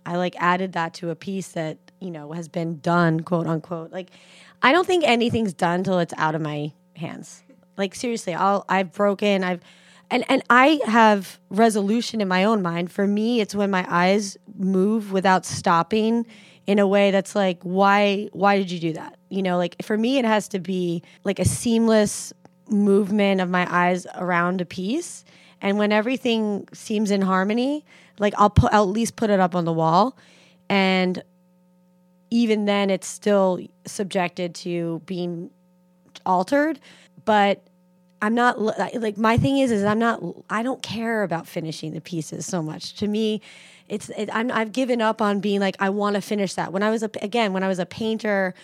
[0.06, 3.92] I like added that to a piece that you know has been done, quote unquote.
[3.92, 4.10] Like,
[4.62, 7.42] I don't think anything's done till it's out of my hands.
[7.76, 9.60] Like seriously, I'll I've broken, I've
[10.10, 12.92] and and I have resolution in my own mind.
[12.92, 16.26] For me, it's when my eyes move without stopping
[16.66, 19.16] in a way that's like, why why did you do that?
[19.30, 22.32] You know, like for me, it has to be like a seamless
[22.72, 25.24] movement of my eyes around a piece.
[25.60, 27.84] And when everything seems in harmony,
[28.18, 30.16] like I'll put I'll at least put it up on the wall.
[30.68, 31.22] And
[32.32, 35.50] even then it's still subjected to being
[36.24, 36.80] altered
[37.24, 37.62] but
[38.22, 42.00] i'm not like my thing is is i'm not i don't care about finishing the
[42.00, 43.40] pieces so much to me
[43.88, 46.82] it's it, I'm, i've given up on being like i want to finish that when
[46.82, 48.54] i was a again when i was a painter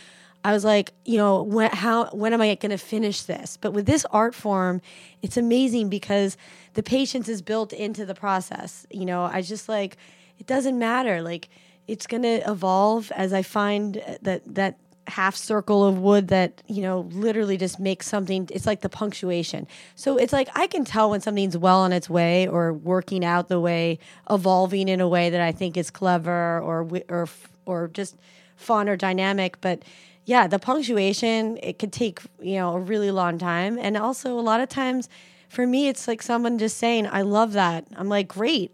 [0.45, 3.57] i was like you know when how when am i going to finish this?
[3.57, 4.81] But with this art form
[5.23, 6.37] it's amazing because
[6.75, 8.87] the patience is built into the process.
[8.91, 9.97] You know i just like
[10.39, 11.21] it doesn't matter.
[11.23, 11.49] Like
[11.87, 16.63] it's going to evolve as i find uh, that that half circle of wood that
[16.67, 19.67] you know literally just makes something it's like the punctuation.
[19.95, 23.49] So it's like i can tell when something's well on its way or working out
[23.49, 23.99] the way
[24.31, 27.29] evolving in a way that i think is clever or or
[27.65, 28.17] or just
[28.57, 29.83] fun or dynamic but
[30.29, 34.45] yeah the punctuation it could take you know a really long time and also a
[34.51, 35.09] lot of times
[35.49, 38.71] for me it's like someone just saying i love that i'm like great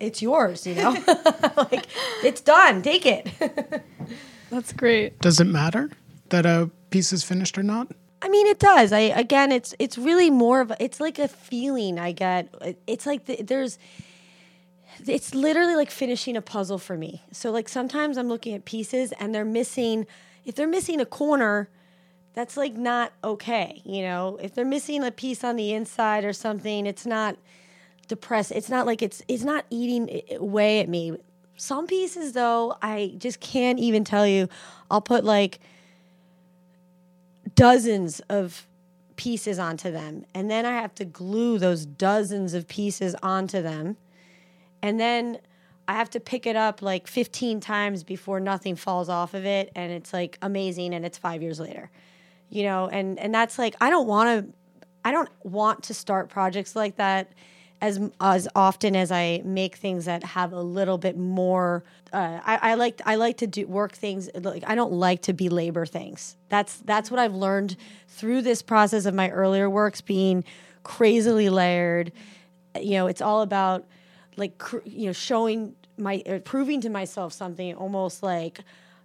[0.00, 0.90] it's yours you know
[1.56, 1.86] like
[2.22, 3.28] it's done take it
[4.54, 5.18] That's great.
[5.18, 5.90] Does it matter
[6.28, 7.90] that a piece is finished or not?
[8.22, 8.92] I mean, it does.
[8.92, 12.54] I again, it's it's really more of a, it's like a feeling I get.
[12.86, 13.80] It's like the, there's,
[15.08, 17.22] it's literally like finishing a puzzle for me.
[17.32, 20.06] So like sometimes I'm looking at pieces and they're missing.
[20.44, 21.68] If they're missing a corner,
[22.34, 23.80] that's like not okay.
[23.84, 27.36] You know, if they're missing a piece on the inside or something, it's not
[28.08, 28.52] depressed.
[28.52, 31.16] It's not like it's it's not eating away at me.
[31.56, 34.48] Some pieces though, I just can't even tell you.
[34.90, 35.60] I'll put like
[37.54, 38.66] dozens of
[39.16, 43.96] pieces onto them and then I have to glue those dozens of pieces onto them.
[44.82, 45.38] And then
[45.86, 49.70] I have to pick it up like 15 times before nothing falls off of it
[49.74, 51.90] and it's like amazing and it's 5 years later.
[52.50, 54.52] You know, and and that's like I don't want to
[55.04, 57.32] I don't want to start projects like that
[57.80, 61.84] as as often as I make things that have a little bit more.
[62.12, 65.34] Uh, I, I like I like to do work things like I don't like to
[65.34, 66.36] belabor things.
[66.48, 67.76] That's that's what I've learned
[68.08, 70.44] through this process of my earlier works being
[70.82, 72.12] crazily layered.
[72.80, 73.84] You know, it's all about
[74.36, 78.60] like cr- you know showing my or proving to myself something almost like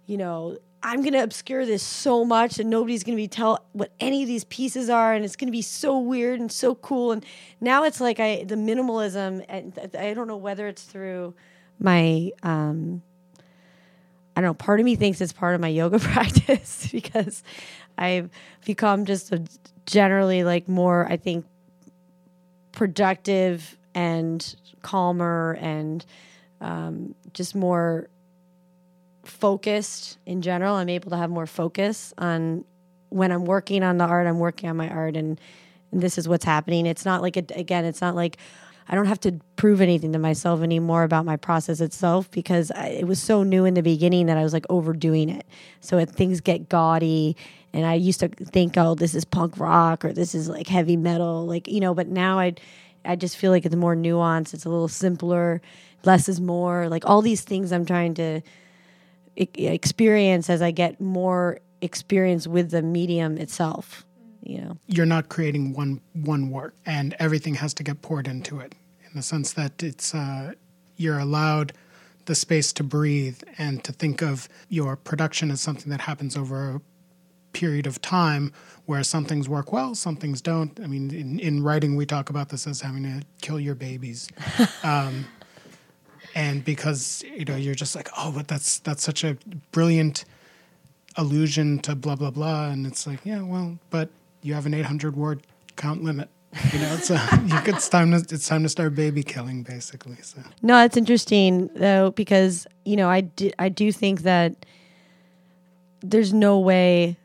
[0.06, 4.22] you know i'm to obscure this so much and nobody's to be tell what any
[4.22, 7.12] of these pieces are and it's to be so weird and so cool.
[7.12, 7.24] And
[7.60, 11.34] now it's like i the minimalism and th- i don't know whether it's through
[11.78, 13.02] my um
[14.36, 17.42] I don't know, part of me thinks it's part of my yoga practice because
[17.98, 18.30] I've
[18.64, 19.44] become just a
[19.86, 21.44] generally like more, I think,
[22.72, 26.04] productive and calmer and
[26.60, 28.08] um, just more
[29.24, 30.76] focused in general.
[30.76, 32.64] I'm able to have more focus on
[33.08, 35.40] when I'm working on the art, I'm working on my art and,
[35.92, 36.86] and this is what's happening.
[36.86, 38.38] It's not like, a, again, it's not like
[38.90, 42.88] I don't have to prove anything to myself anymore about my process itself because I,
[42.88, 45.46] it was so new in the beginning that I was like overdoing it.
[45.80, 47.36] So it, things get gaudy,
[47.72, 50.96] and I used to think, oh, this is punk rock or this is like heavy
[50.96, 51.94] metal, like you know.
[51.94, 52.54] But now I,
[53.04, 54.54] I just feel like it's more nuanced.
[54.54, 55.60] It's a little simpler.
[56.04, 56.88] Less is more.
[56.88, 58.40] Like all these things I'm trying to
[59.36, 64.04] experience as I get more experience with the medium itself.
[64.42, 64.76] you know.
[64.86, 68.74] you're not creating one one work and everything has to get poured into it
[69.04, 70.52] in the sense that it's uh,
[70.96, 71.72] you're allowed
[72.26, 76.70] the space to breathe and to think of your production as something that happens over
[76.70, 76.80] a
[77.52, 78.52] period of time
[78.86, 80.78] where some things work well some things don't.
[80.80, 84.28] I mean in, in writing we talk about this as having to kill your babies.
[84.82, 85.26] Um,
[86.34, 89.36] and because you know you're just like oh but that's that's such a
[89.72, 90.24] brilliant
[91.16, 92.70] allusion to blah blah blah.
[92.70, 94.10] And it's like yeah well but
[94.42, 95.42] you have an 800 word
[95.76, 96.28] count limit.
[96.72, 99.62] You know it's, uh, you could, it's time to it's time to start baby killing
[99.62, 100.40] basically so.
[100.62, 104.54] No, that's interesting though because you know I do, I do think that
[106.02, 107.16] there's no way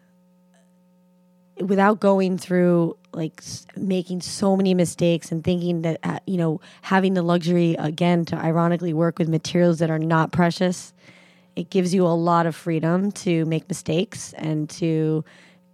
[1.68, 3.42] without going through like
[3.76, 8.36] making so many mistakes and thinking that uh, you know having the luxury again to
[8.36, 10.94] ironically work with materials that are not precious
[11.56, 15.24] it gives you a lot of freedom to make mistakes and to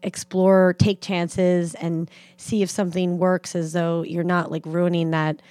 [0.03, 5.41] explore take chances and see if something works as though you're not like ruining that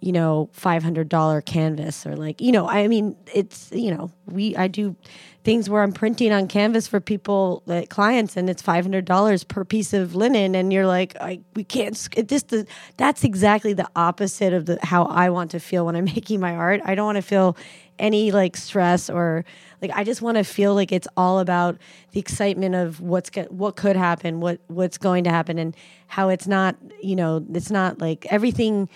[0.00, 4.66] you know $500 canvas or like you know i mean it's you know we i
[4.66, 4.96] do
[5.44, 9.92] things where i'm printing on canvas for people like clients and it's $500 per piece
[9.92, 11.94] of linen and you're like i we can't
[12.26, 16.04] just the, that's exactly the opposite of the how i want to feel when i'm
[16.16, 16.80] making my art.
[16.84, 17.56] I don't want to feel
[17.98, 19.44] any like stress or
[19.82, 21.76] like I just want to feel like it's all about
[22.12, 25.76] the excitement of what's go- what could happen, what what's going to happen, and
[26.08, 28.88] how it's not you know it's not like everything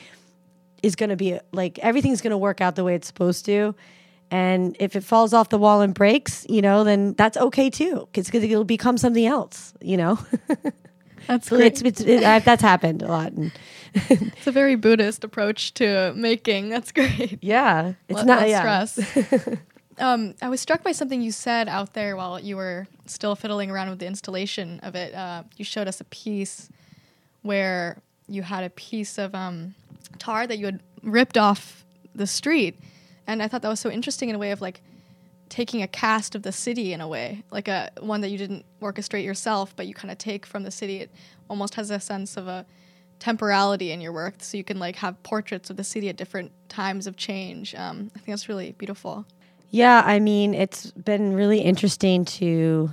[0.84, 3.74] is going to be like everything's going to work out the way it's supposed to.
[4.30, 8.08] And if it falls off the wall and breaks, you know, then that's okay too,
[8.12, 10.18] because it'll become something else, you know.
[11.26, 11.64] That's great.
[11.64, 13.32] it's, it's it, I, that's happened a lot.
[13.32, 13.50] And
[13.94, 16.68] It's a very Buddhist approach to making.
[16.68, 17.38] That's great.
[17.40, 18.84] yeah, it's not yeah.
[18.84, 19.26] stress.
[19.98, 23.70] um, I was struck by something you said out there while you were still fiddling
[23.70, 25.14] around with the installation of it.
[25.14, 26.68] Uh, you showed us a piece
[27.40, 29.74] where you had a piece of um,
[30.18, 31.84] tar that you had ripped off
[32.14, 32.78] the street,
[33.26, 34.80] and I thought that was so interesting in a way of like
[35.48, 38.64] taking a cast of the city in a way, like a one that you didn't
[38.80, 40.98] orchestrate yourself, but you kind of take from the city.
[41.00, 41.10] It
[41.48, 42.66] almost has a sense of a
[43.18, 46.50] temporality in your work, so you can like have portraits of the city at different
[46.68, 47.74] times of change.
[47.74, 49.26] Um, I think that's really beautiful.
[49.70, 52.90] Yeah, I mean, it's been really interesting to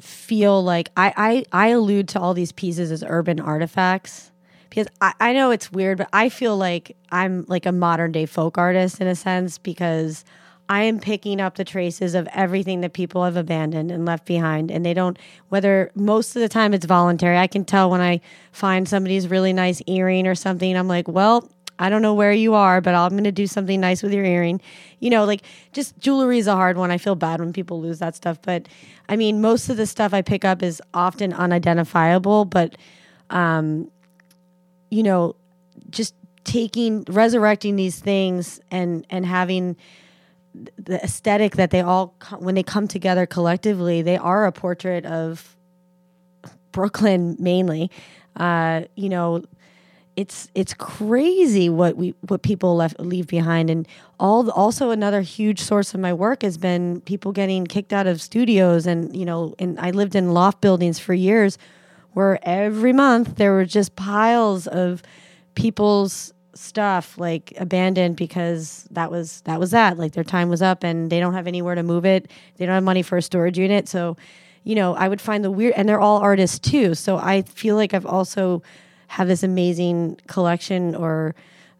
[0.00, 4.30] feel like I, I, I allude to all these pieces as urban artifacts
[4.74, 8.26] because I, I know it's weird, but I feel like I'm like a modern day
[8.26, 10.24] folk artist in a sense because
[10.68, 14.72] I am picking up the traces of everything that people have abandoned and left behind.
[14.72, 15.16] And they don't,
[15.48, 17.38] whether most of the time it's voluntary.
[17.38, 18.20] I can tell when I
[18.50, 21.48] find somebody's really nice earring or something, I'm like, well,
[21.78, 24.24] I don't know where you are, but I'm going to do something nice with your
[24.24, 24.60] earring.
[24.98, 26.90] You know, like just jewelry is a hard one.
[26.90, 28.42] I feel bad when people lose that stuff.
[28.42, 28.68] But
[29.08, 32.76] I mean, most of the stuff I pick up is often unidentifiable, but,
[33.30, 33.90] um,
[34.94, 35.34] you know,
[35.90, 36.14] just
[36.44, 39.76] taking, resurrecting these things and, and having,
[40.78, 45.56] the aesthetic that they all when they come together collectively they are a portrait of
[46.70, 47.90] brooklyn mainly.
[48.36, 49.42] Uh, you know
[50.16, 53.68] it's it's crazy what we what people left leave behind.
[53.70, 53.88] And
[54.20, 58.22] all also another huge source of my work has been people getting kicked out of
[58.22, 61.58] studios and you know and I lived in loft buildings for years
[62.14, 65.02] where every month there were just piles of
[65.54, 69.98] people's stuff like abandoned because that was that was that.
[69.98, 72.30] Like their time was up and they don't have anywhere to move it.
[72.56, 73.88] They don't have money for a storage unit.
[73.88, 74.16] So
[74.66, 76.94] you know i would find the weird and they're all artists too.
[76.94, 78.62] So i feel like i've also
[79.08, 81.34] have this amazing collection or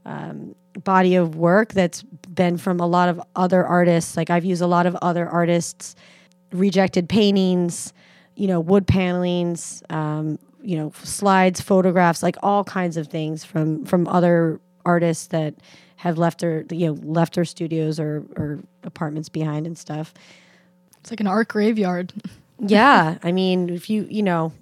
[0.04, 0.54] um,
[0.84, 4.16] body of work that's been from a lot of other artists.
[4.16, 5.94] Like i've used a lot of other artists
[6.52, 7.92] rejected paintings
[8.36, 13.84] you know wood panelings um, you know slides photographs like all kinds of things from
[13.84, 15.54] from other artists that
[15.96, 20.12] have left their you know left their studios or or apartments behind and stuff
[21.00, 22.12] It's like an art graveyard.
[22.60, 24.52] yeah i mean if you you know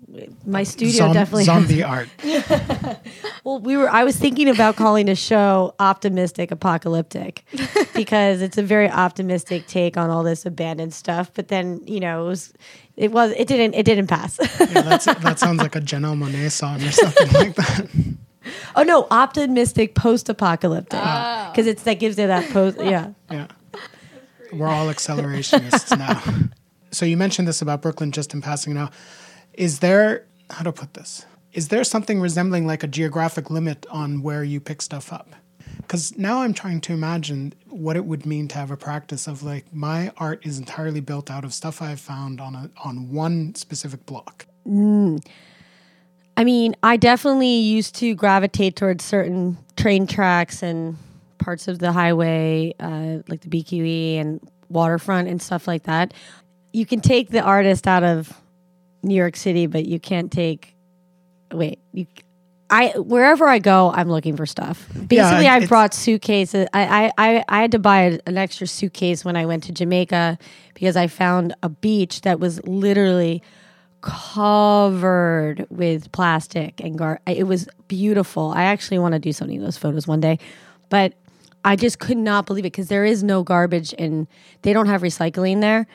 [0.47, 2.09] my studio Zom- definitely zombie art
[3.45, 7.45] well we were i was thinking about calling a show optimistic apocalyptic
[7.95, 12.24] because it's a very optimistic take on all this abandoned stuff but then you know
[12.24, 12.53] it was
[12.97, 16.51] it was it didn't it didn't pass yeah, that's, that sounds like a Janelle Monáe
[16.51, 17.88] song or something like that
[18.74, 21.51] Oh no, optimistic post-apocalyptic oh.
[21.51, 22.78] because it's that gives it that post.
[22.78, 23.47] Yeah, Yeah.
[24.53, 26.51] We're all accelerationists now.
[26.93, 28.90] So you mentioned this about Brooklyn just in passing now.
[29.55, 31.24] Is there how to put this?
[31.53, 35.30] Is there something resembling like a geographic limit on where you pick stuff up?
[35.78, 39.43] Because now I'm trying to imagine what it would mean to have a practice of
[39.43, 43.55] like my art is entirely built out of stuff I've found on a on one
[43.55, 44.47] specific block.
[46.36, 50.97] I mean, I definitely used to gravitate towards certain train tracks and
[51.38, 54.40] parts of the highway, uh, like the BQE and
[54.70, 56.14] waterfront and stuff like that.
[56.72, 58.32] You can take the artist out of
[59.02, 60.74] New York City, but you can't take.
[61.52, 62.06] Wait, you.
[62.70, 64.86] I wherever I go, I'm looking for stuff.
[64.88, 66.66] Basically, Yeah, I brought suitcases.
[66.72, 70.38] I, I I I had to buy an extra suitcase when I went to Jamaica
[70.72, 73.42] because I found a beach that was literally
[74.00, 77.20] covered with plastic and gar.
[77.26, 78.50] It was beautiful.
[78.50, 80.38] I actually want to do something with those photos one day,
[80.88, 81.12] but
[81.64, 84.26] I just could not believe it because there is no garbage and
[84.62, 85.86] they don't have recycling there.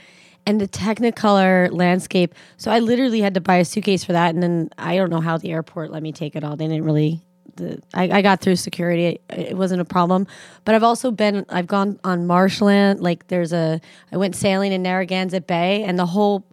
[0.48, 2.34] And the Technicolor landscape.
[2.56, 5.20] So I literally had to buy a suitcase for that, and then I don't know
[5.20, 6.56] how the airport let me take it all.
[6.56, 7.22] They didn't really.
[7.58, 9.08] The, I, I got through security.
[9.08, 10.26] It, it wasn't a problem.
[10.64, 11.46] But I've also been.
[11.50, 13.02] I've gone on marshland.
[13.02, 13.82] Like there's a.
[14.14, 16.46] I went sailing in Narragansett Bay, and the whole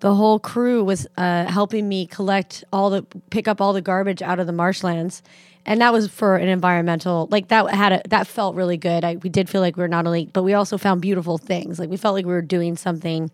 [0.00, 4.22] the whole crew was uh, helping me collect all the pick up all the garbage
[4.22, 5.22] out of the marshlands
[5.66, 9.04] and that was for an environmental like that had a that felt really good.
[9.04, 11.78] I, we did feel like we were not only but we also found beautiful things.
[11.78, 13.30] Like we felt like we were doing something.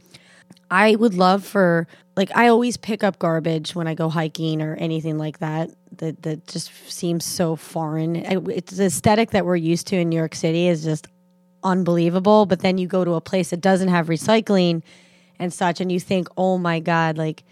[0.70, 4.74] I would love for like i always pick up garbage when i go hiking or
[4.76, 8.16] anything like that that, that just seems so foreign.
[8.16, 11.06] It's the aesthetic that we're used to in new york city is just
[11.62, 14.82] unbelievable but then you go to a place that doesn't have recycling
[15.38, 17.44] and such and you think oh my god like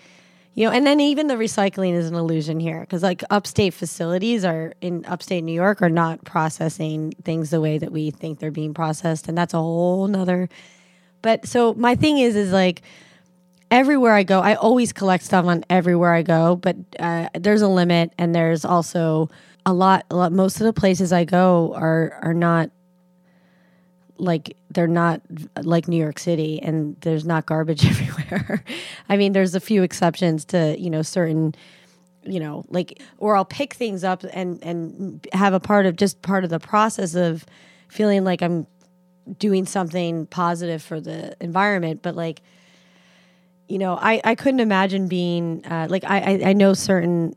[0.54, 4.44] you know and then even the recycling is an illusion here because like upstate facilities
[4.44, 8.50] are in upstate new york are not processing things the way that we think they're
[8.50, 10.48] being processed and that's a whole nother
[11.22, 12.82] but so my thing is is like
[13.70, 17.68] everywhere i go i always collect stuff on everywhere i go but uh, there's a
[17.68, 19.30] limit and there's also
[19.66, 22.70] a lot, a lot most of the places i go are are not
[24.20, 25.20] like they're not
[25.62, 28.64] like New York City and there's not garbage everywhere.
[29.08, 31.54] I mean, there's a few exceptions to, you know, certain
[32.22, 36.20] you know, like or I'll pick things up and and have a part of just
[36.22, 37.46] part of the process of
[37.88, 38.66] feeling like I'm
[39.38, 42.42] doing something positive for the environment, but like
[43.68, 47.34] you know, I I couldn't imagine being uh, like I, I I know certain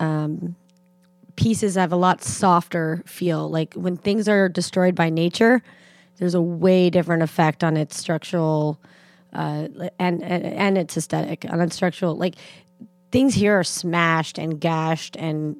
[0.00, 0.56] um
[1.36, 3.48] pieces have a lot softer feel.
[3.48, 5.62] Like when things are destroyed by nature,
[6.18, 8.80] there's a way different effect on its structural
[9.32, 12.16] uh, and, and and its aesthetic on its structural.
[12.16, 12.36] Like
[13.10, 15.56] things here are smashed and gashed and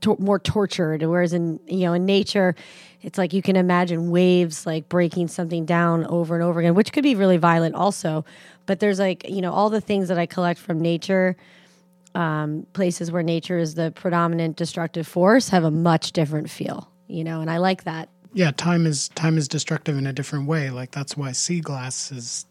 [0.00, 2.54] to- more tortured, whereas in you know in nature,
[3.02, 6.92] it's like you can imagine waves like breaking something down over and over again, which
[6.92, 8.24] could be really violent also.
[8.66, 11.36] But there's like you know all the things that I collect from nature
[12.14, 17.22] um, places where nature is the predominant destructive force have a much different feel, you
[17.22, 18.08] know, and I like that.
[18.32, 20.70] Yeah, time is time is destructive in a different way.
[20.70, 22.46] Like that's why sea glass is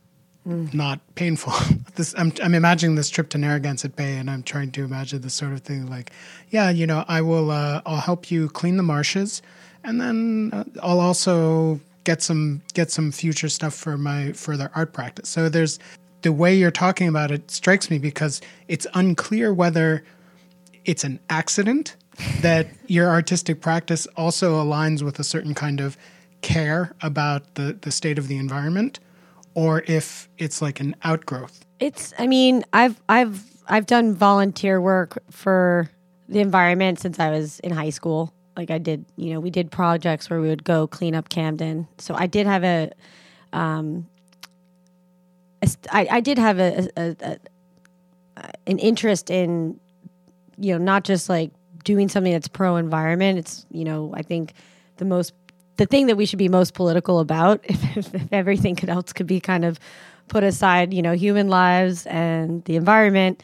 [0.46, 1.54] not painful.
[1.96, 5.34] this I'm I'm imagining this trip to Narragansett Bay, and I'm trying to imagine this
[5.34, 5.90] sort of thing.
[5.90, 6.12] Like,
[6.50, 9.42] yeah, you know, I will uh, I'll help you clean the marshes,
[9.84, 14.94] and then uh, I'll also get some get some future stuff for my further art
[14.94, 15.30] practice.
[15.30, 15.80] So there's
[16.22, 20.04] the way you're talking about it strikes me because it's unclear whether
[20.86, 21.96] it's an accident
[22.42, 25.98] that your artistic practice also aligns with a certain kind of
[26.42, 29.00] care about the, the state of the environment
[29.56, 31.66] or if it's like an outgrowth.
[31.80, 35.90] It's I mean, I've I've I've done volunteer work for
[36.28, 38.34] the environment since I was in high school.
[38.56, 41.88] Like I did, you know, we did projects where we would go clean up Camden.
[41.98, 42.92] So I did have a
[43.54, 44.08] um
[46.20, 47.38] did have a, a, a
[48.68, 49.80] an interest in
[50.58, 51.52] you know, not just like
[51.84, 53.40] doing something that's pro environment.
[53.40, 54.54] It's, you know, I think
[54.98, 55.34] the most
[55.80, 59.40] the thing that we should be most political about if, if everything else could be
[59.40, 59.80] kind of
[60.28, 63.42] put aside you know human lives and the environment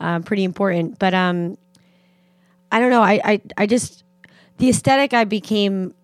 [0.00, 1.56] um, pretty important but um
[2.70, 4.04] i don't know I, I i just
[4.58, 5.94] the aesthetic i became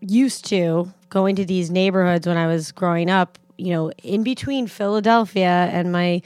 [0.00, 4.66] used to going to these neighborhoods when i was growing up you know in between
[4.66, 6.22] philadelphia and my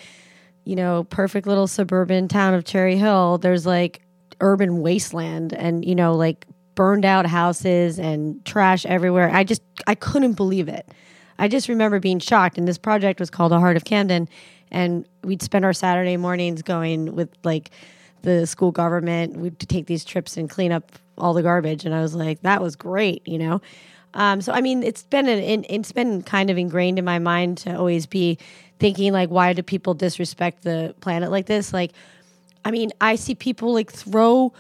[0.64, 4.05] you know perfect little suburban town of cherry hill there's like
[4.40, 9.94] urban wasteland and you know like burned out houses and trash everywhere i just i
[9.94, 10.92] couldn't believe it
[11.38, 12.58] I just remember being shocked.
[12.58, 14.28] And this project was called The Heart of Camden.
[14.70, 17.70] And we'd spend our Saturday mornings going with like
[18.22, 19.36] the school government.
[19.36, 21.84] We'd take these trips and clean up all the garbage.
[21.84, 23.60] And I was like, that was great, you know?
[24.14, 27.58] Um, so, I mean, it's been an, it's been kind of ingrained in my mind
[27.58, 28.38] to always be
[28.78, 31.72] thinking like, why do people disrespect the planet like this?
[31.72, 31.92] Like,
[32.66, 34.52] I mean, I see people like throw,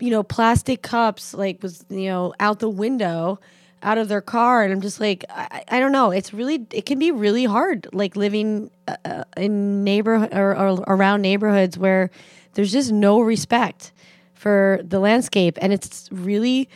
[0.00, 3.38] you know, plastic cups like was, you know, out the window
[3.80, 6.10] out of their car and i'm just like i, I don't know.
[6.10, 10.82] It's really it can be really hard like living uh, uh, in neighborhood or, or
[10.88, 12.10] around neighborhoods where
[12.54, 13.92] there's just no respect
[14.32, 16.68] for the landscape and it's really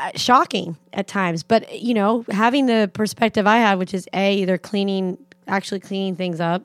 [0.00, 1.42] uh, shocking at times.
[1.42, 6.16] But you know having the perspective i have which is a either cleaning actually cleaning
[6.16, 6.64] things up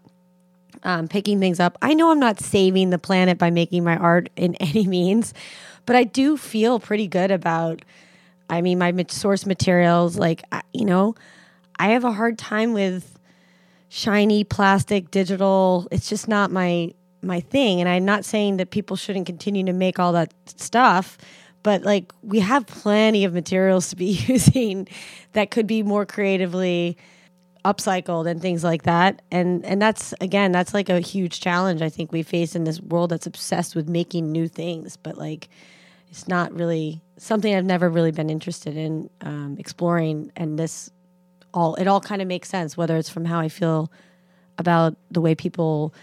[0.84, 4.30] um, picking things up i know i'm not saving the planet by making my art
[4.36, 5.34] in any means
[5.86, 7.84] but i do feel pretty good about
[8.50, 10.44] I mean, my source materials, like,
[10.74, 11.16] you know,
[11.80, 13.18] I have a hard time with
[13.90, 15.88] shiny plastic, digital.
[15.92, 17.80] It's just not my my thing.
[17.80, 21.18] And I'm not saying that people shouldn't continue to make all that stuff,
[21.64, 24.88] but like we have plenty of materials to be using
[25.32, 26.98] that could be more creatively
[27.66, 29.22] upcycled and things like that.
[29.32, 32.82] And and that's again, that's like a huge challenge I think we face in this
[32.82, 35.50] world that's obsessed with making new things, but like
[36.10, 40.32] it's not really something I've never really been interested in um, exploring.
[40.36, 40.92] And this
[41.54, 43.92] all it all kind of makes sense, whether it's from how I feel
[44.58, 45.94] about the way people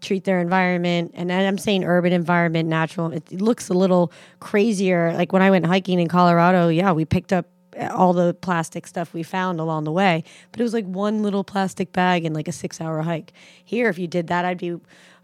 [0.00, 1.12] treat their environment.
[1.14, 3.12] And I'm saying urban environment, natural.
[3.12, 5.12] It, it looks a little crazier.
[5.14, 7.46] Like when I went hiking in Colorado, yeah, we picked up
[7.90, 11.44] all the plastic stuff we found along the way, but it was like one little
[11.44, 13.32] plastic bag in like a six hour hike.
[13.64, 14.76] Here, if you did that, I'd be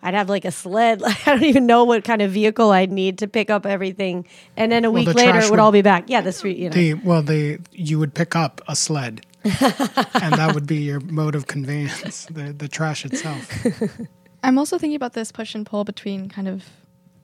[0.03, 1.03] I'd have like a sled.
[1.07, 4.27] I don't even know what kind of vehicle I'd need to pick up everything,
[4.57, 6.05] and then a well, week the later it would, would, all be back.
[6.09, 6.57] Yeah, the street.
[6.57, 6.75] You know.
[6.75, 11.35] The, well, the you would pick up a sled, and that would be your mode
[11.35, 12.27] of conveyance.
[12.27, 13.67] The the trash itself.
[14.43, 16.65] I'm also thinking about this push and pull between kind of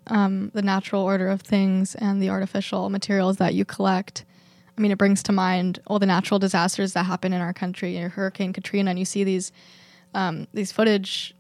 [0.09, 4.25] um, the natural order of things and the artificial materials that you collect.
[4.77, 7.97] I mean, it brings to mind all the natural disasters that happen in our country.
[7.97, 9.53] You know, Hurricane Katrina, and you see these
[10.15, 11.35] um, these footage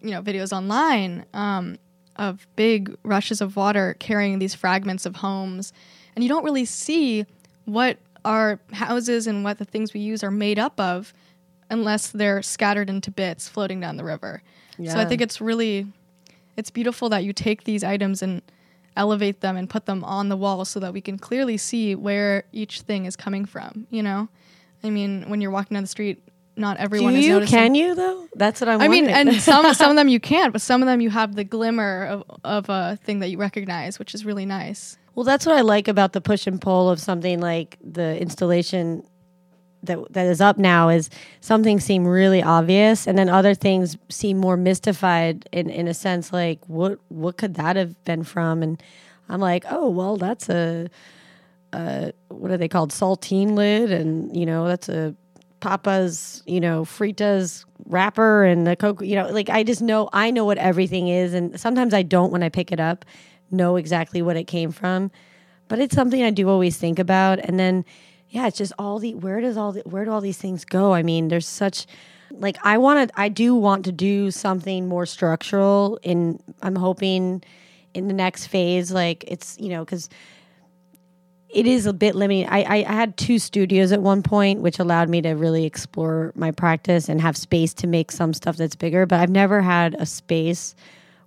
[0.00, 1.78] you know videos online um,
[2.16, 5.72] of big rushes of water carrying these fragments of homes,
[6.14, 7.24] and you don't really see
[7.64, 11.12] what our houses and what the things we use are made up of
[11.70, 14.42] unless they're scattered into bits floating down the river.
[14.78, 14.94] Yeah.
[14.94, 15.86] So I think it's really
[16.56, 18.42] it's beautiful that you take these items and
[18.96, 22.44] elevate them and put them on the wall so that we can clearly see where
[22.52, 24.28] each thing is coming from, you know?
[24.82, 26.22] I mean, when you're walking down the street,
[26.56, 27.32] not everyone Do is you?
[27.34, 27.58] noticing.
[27.58, 28.26] Can you though?
[28.34, 28.80] That's what I'm.
[28.80, 31.34] I mean, and some some of them you can't, but some of them you have
[31.34, 34.96] the glimmer of of a thing that you recognize, which is really nice.
[35.14, 39.02] Well, that's what I like about the push and pull of something like the installation
[39.86, 40.88] that that is up now.
[40.88, 41.10] Is
[41.40, 46.32] something seem really obvious, and then other things seem more mystified in in a sense.
[46.32, 48.62] Like what what could that have been from?
[48.62, 48.82] And
[49.28, 50.88] I'm like, oh well, that's a.
[51.72, 52.90] Uh, what are they called?
[52.90, 55.14] Saltine lid, and you know that's a
[55.60, 60.30] Papa's, you know, Fritas wrapper and the Coke, you know, like I just know, I
[60.30, 61.34] know what everything is.
[61.34, 63.04] And sometimes I don't, when I pick it up,
[63.50, 65.10] know exactly what it came from.
[65.68, 67.38] But it's something I do always think about.
[67.40, 67.84] And then,
[68.28, 70.92] yeah, it's just all the, where does all the, where do all these things go?
[70.92, 71.86] I mean, there's such,
[72.30, 77.42] like, I want to, I do want to do something more structural in, I'm hoping
[77.94, 80.08] in the next phase, like it's, you know, because,
[81.48, 82.46] it is a bit limiting.
[82.48, 86.32] I, I, I, had two studios at one point, which allowed me to really explore
[86.34, 89.06] my practice and have space to make some stuff that's bigger.
[89.06, 90.74] But I've never had a space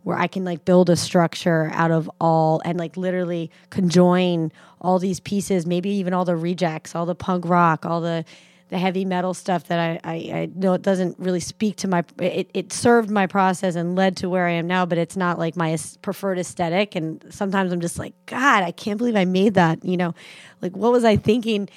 [0.03, 4.99] where I can like build a structure out of all and like literally conjoin all
[4.99, 8.25] these pieces, maybe even all the rejects, all the punk rock, all the
[8.69, 12.03] the heavy metal stuff that I, I, I, know it doesn't really speak to my
[12.19, 15.39] it, it served my process and led to where I am now, but it's not
[15.39, 16.95] like my preferred aesthetic.
[16.95, 19.83] And sometimes I'm just like, God, I can't believe I made that.
[19.83, 20.13] You know,
[20.61, 21.67] like what was I thinking?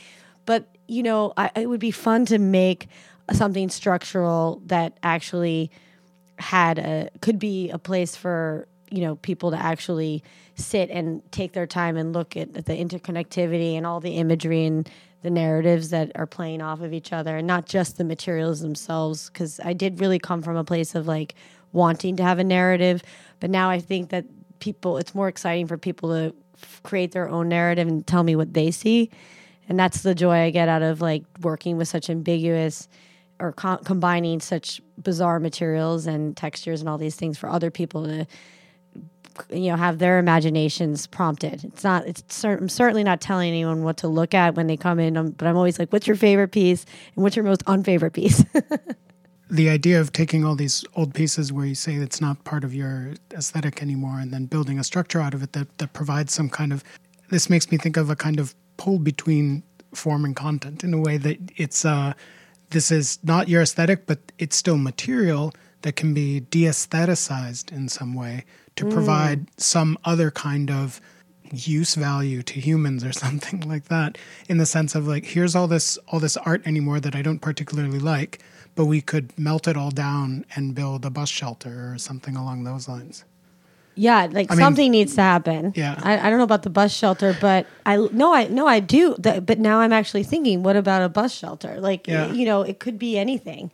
[0.44, 2.88] But you know, I, it would be fun to make
[3.32, 5.70] something structural that actually
[6.38, 10.22] had a could be a place for you know people to actually
[10.54, 14.64] sit and take their time and look at, at the interconnectivity and all the imagery
[14.64, 14.90] and
[15.22, 19.30] the narratives that are playing off of each other and not just the materials themselves.
[19.30, 21.34] Because i did really come from a place of like
[21.72, 23.02] wanting to have a narrative
[23.40, 24.26] but now i think that
[24.58, 28.36] people it's more exciting for people to f- create their own narrative and tell me
[28.36, 29.10] what they see.
[29.68, 32.88] And that's the joy i get out of like working with such ambiguous
[33.42, 38.04] or co- combining such bizarre materials and textures and all these things for other people
[38.04, 38.26] to
[39.50, 41.64] you know have their imaginations prompted.
[41.64, 44.76] It's not it's cer- i'm certainly not telling anyone what to look at when they
[44.76, 45.30] come in.
[45.32, 48.44] But i'm always like what's your favorite piece and what's your most unfavorite piece?
[49.50, 52.74] The idea of taking all these old pieces where you say it's not part of
[52.74, 56.48] your aesthetic anymore and then building a structure out of it that, that provides some
[56.48, 56.82] kind of
[57.28, 59.62] this makes me think of a kind of pull between
[59.94, 62.14] form and content in a way that it's uh
[62.72, 65.52] this is not your aesthetic but it's still material
[65.82, 68.44] that can be de-aestheticized in some way
[68.76, 68.92] to mm.
[68.92, 71.00] provide some other kind of
[71.52, 74.18] use value to humans or something like that
[74.48, 77.40] in the sense of like here's all this all this art anymore that I don't
[77.40, 78.42] particularly like
[78.74, 82.64] but we could melt it all down and build a bus shelter or something along
[82.64, 83.24] those lines
[83.94, 85.72] Yeah, like I mean- something needs to happen.
[85.76, 85.98] Yeah.
[86.02, 89.14] I, I don't know about the bus shelter, but I no, I no, I do.
[89.22, 91.78] Th- But now I'm actually thinking, what about a bus shelter?
[91.80, 92.32] Like, Yeah.
[92.32, 93.70] you know, it could be anything.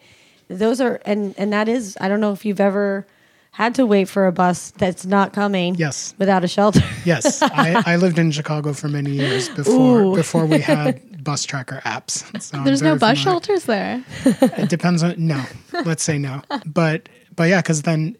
[0.48, 1.96] Those are and and that is.
[2.00, 3.06] I don't know if you've ever
[3.52, 5.74] had to wait for a bus that's not coming.
[5.76, 6.14] Yes.
[6.18, 6.80] without a shelter.
[7.04, 10.14] yes I, I lived in Chicago for many years before Ooh.
[10.14, 13.24] before we had bus tracker apps so There's no bus familiar.
[13.24, 14.04] shelters there.
[14.24, 15.42] It depends on no.
[15.84, 16.42] Let's say no.
[16.66, 18.16] But but yeah, because then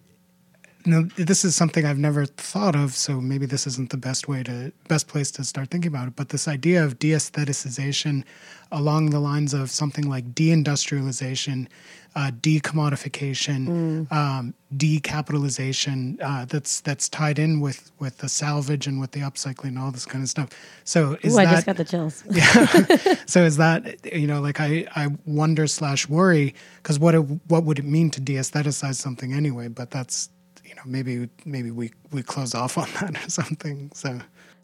[0.87, 2.95] no, this is something I've never thought of.
[2.95, 6.17] So maybe this isn't the best way to best place to start thinking about it.
[6.17, 8.25] But this idea of de-aestheticization
[8.71, 11.69] along the lines of something like deindustrialization,
[12.15, 16.19] uh, decommodification, um, decapitalization.
[16.23, 19.91] Uh, that's that's tied in with with the salvage and with the upcycling and all
[19.91, 20.49] this kind of stuff.
[20.85, 22.25] So is Ooh, I that just got the chills.
[22.31, 23.15] yeah.
[23.27, 27.65] so is that you know like I I wonder slash worry because what it, what
[27.65, 29.69] would it mean to de-aestheticize something anyway?
[29.69, 30.38] But that's you
[30.79, 33.91] know maybe maybe we we close off on that or something.
[33.95, 34.21] So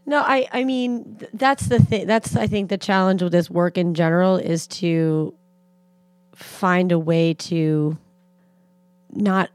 [0.07, 2.07] No, I I mean that's the thing.
[2.07, 5.35] That's I think the challenge with this work in general is to
[6.35, 7.97] find a way to
[9.11, 9.51] not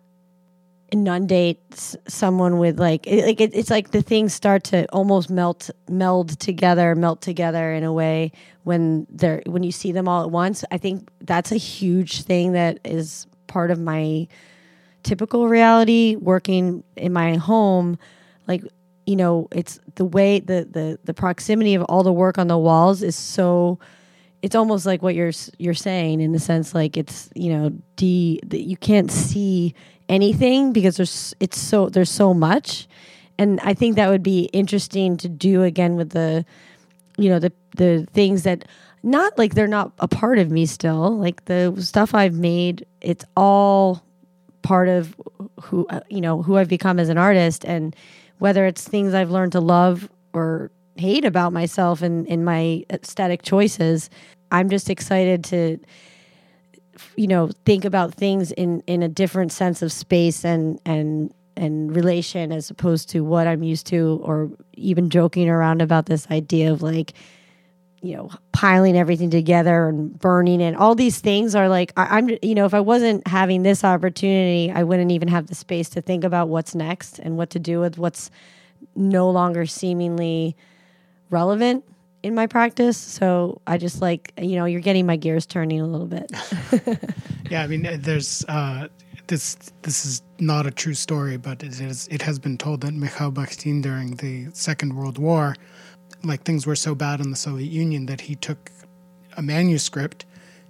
[0.91, 1.60] inundate
[2.07, 6.39] someone with like it, like it, it's like the things start to almost melt meld
[6.39, 8.32] together melt together in a way
[8.64, 12.53] when they're when you see them all at once i think that's a huge thing
[12.53, 14.28] that is part of my
[15.04, 17.97] typical reality working in my home
[18.47, 18.64] like
[19.06, 22.58] you know it's the way the the the proximity of all the work on the
[22.58, 23.80] walls is so
[24.41, 28.39] it's almost like what you're you're saying in the sense like it's you know d
[28.45, 29.74] that you can't see
[30.08, 32.88] anything because there's it's so there's so much.
[33.38, 36.45] And i think that would be interesting to do again with the
[37.18, 38.66] you know the the things that
[39.02, 43.24] not like they're not a part of me still like the stuff i've made it's
[43.38, 44.04] all
[44.62, 45.16] part of
[45.62, 47.66] who uh, you know who I've become as an artist.
[47.66, 47.95] And
[48.38, 53.41] whether it's things I've learned to love or hate about myself and in my aesthetic
[53.41, 54.10] choices
[54.51, 55.80] I'm just excited to
[57.16, 61.95] you know think about things in in a different sense of space and and and
[61.95, 66.72] relation as opposed to what I'm used to or even joking around about this idea
[66.72, 67.14] of like
[68.01, 68.30] you know
[68.60, 70.76] piling everything together and burning it.
[70.76, 74.70] All these things are like I, i'm you know if i wasn't having this opportunity
[74.70, 77.80] i wouldn't even have the space to think about what's next and what to do
[77.80, 78.30] with what's
[78.97, 80.57] no longer seemingly
[81.30, 81.86] relevant
[82.22, 82.97] in my practice.
[82.97, 86.30] So i just like you know you're getting my gears turning a little bit.
[87.49, 88.89] Yeah, I mean uh, there's uh,
[89.28, 92.93] this this is not a true story, but it is it has been told that
[92.93, 95.55] Mikhail Bakhtin during the Second World War,
[96.24, 98.72] like things were so bad in the Soviet Union that he took
[99.38, 100.26] a manuscript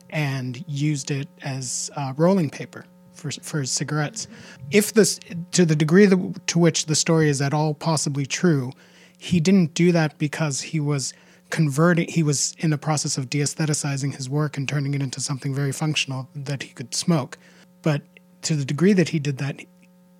[0.09, 4.27] and used it as uh, rolling paper for for cigarettes.
[4.71, 5.19] If this,
[5.51, 8.71] to the degree that, to which the story is at all possibly true,
[9.17, 11.13] he didn't do that because he was
[11.49, 12.07] converting.
[12.07, 15.71] He was in the process of de-aestheticizing his work and turning it into something very
[15.71, 17.37] functional that he could smoke.
[17.81, 18.01] But
[18.43, 19.59] to the degree that he did that,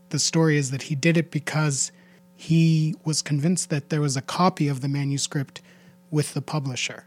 [0.10, 1.92] the story is that he did it because
[2.40, 5.62] he was convinced that there was a copy of the manuscript
[6.10, 7.04] with the publisher.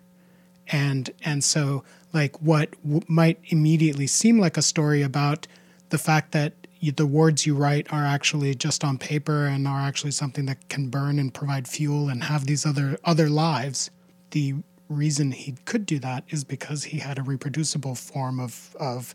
[0.68, 5.46] And and so like what w- might immediately seem like a story about
[5.88, 6.52] the fact that
[6.96, 10.90] the words you write are actually just on paper and are actually something that can
[10.90, 13.90] burn and provide fuel and have these other other lives
[14.32, 14.56] the
[14.90, 19.14] reason he could do that is because he had a reproducible form of of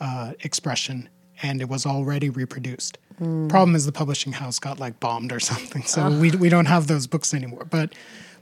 [0.00, 1.08] uh, expression
[1.44, 2.98] and it was already reproduced.
[3.18, 6.86] Problem is the publishing house got like bombed or something, so we we don't have
[6.88, 7.64] those books anymore.
[7.70, 7.94] But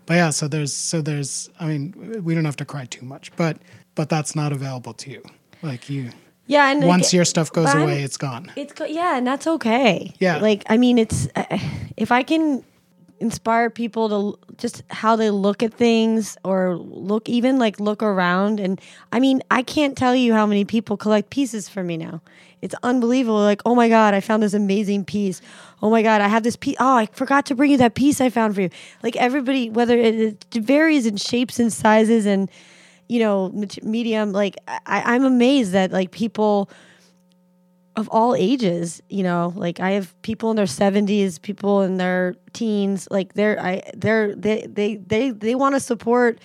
[0.06, 3.34] but yeah, so there's so there's I mean we don't have to cry too much,
[3.36, 3.58] but
[3.94, 5.22] but that's not available to you.
[5.62, 6.10] Like you
[6.46, 8.50] yeah and once like, your stuff goes I'm- away, it's gone.
[8.56, 10.14] It's go- yeah, and that's okay.
[10.20, 10.38] Yeah.
[10.38, 11.58] like I mean, it's uh,
[11.96, 12.64] if I can
[13.22, 18.58] inspire people to just how they look at things or look even like look around
[18.58, 18.80] and
[19.12, 22.20] I mean, I can't tell you how many people collect pieces for me now.
[22.60, 23.40] It's unbelievable.
[23.40, 25.40] Like, oh my god, I found this amazing piece.
[25.82, 26.76] Oh my god, I have this piece.
[26.80, 28.70] Oh, I forgot to bring you that piece I found for you.
[29.02, 32.50] Like everybody, whether it, it varies in shapes and sizes and
[33.08, 33.52] you know
[33.82, 34.32] medium.
[34.32, 36.68] Like I, I'm amazed that like people
[37.96, 42.34] of all ages you know like i have people in their 70s people in their
[42.52, 46.38] teens like they're i they're they they they, they want to support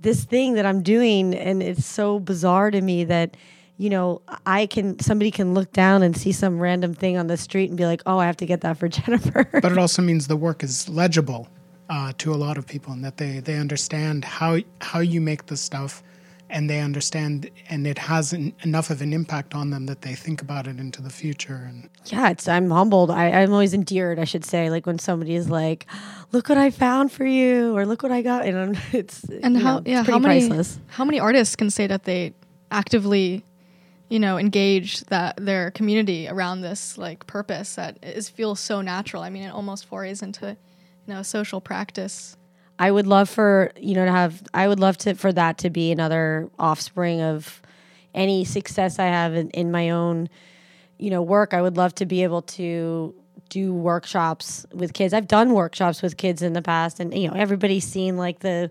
[0.00, 3.36] this thing that i'm doing and it's so bizarre to me that
[3.76, 7.36] you know i can somebody can look down and see some random thing on the
[7.36, 9.46] street and be like oh i have to get that for jennifer.
[9.52, 11.48] But it also means the work is legible
[11.88, 15.46] uh, to a lot of people, and that they they understand how how you make
[15.46, 16.02] the stuff,
[16.50, 20.14] and they understand, and it has an, enough of an impact on them that they
[20.14, 21.66] think about it into the future.
[21.68, 23.10] And Yeah, it's I'm humbled.
[23.10, 25.86] I, I'm always endeared, I should say, like when somebody is like,
[26.32, 29.56] "Look what I found for you," or "Look what I got," and I'm- it's and
[29.58, 30.78] how know, yeah how many priceless.
[30.88, 32.32] how many artists can say that they
[32.70, 33.44] actively
[34.08, 39.22] you know engage that their community around this like purpose that is feels so natural
[39.22, 40.48] i mean it almost forays into
[41.06, 42.36] you know social practice
[42.78, 44.42] I would love for you know to have.
[44.54, 47.60] I would love to for that to be another offspring of
[48.14, 50.28] any success I have in, in my own,
[50.98, 51.54] you know, work.
[51.54, 53.14] I would love to be able to
[53.48, 55.14] do workshops with kids.
[55.14, 58.70] I've done workshops with kids in the past, and you know, everybody's seen like the,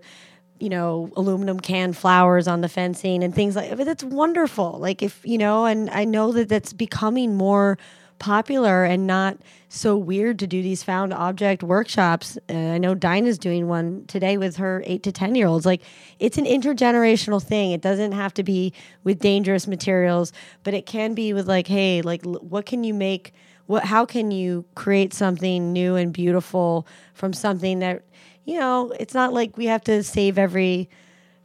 [0.58, 3.76] you know, aluminum can flowers on the fencing and things like.
[3.76, 4.78] But that's wonderful.
[4.78, 7.78] Like if you know, and I know that that's becoming more
[8.18, 9.38] popular and not
[9.68, 12.38] so weird to do these found object workshops.
[12.48, 15.66] Uh, I know Dinah's doing one today with her eight to 10 year olds.
[15.66, 15.82] Like,
[16.18, 17.72] it's an intergenerational thing.
[17.72, 18.72] It doesn't have to be
[19.04, 20.32] with dangerous materials,
[20.64, 23.32] but it can be with, like, hey, like, l- what can you make?
[23.66, 28.02] What, how can you create something new and beautiful from something that,
[28.44, 30.88] you know, it's not like we have to save every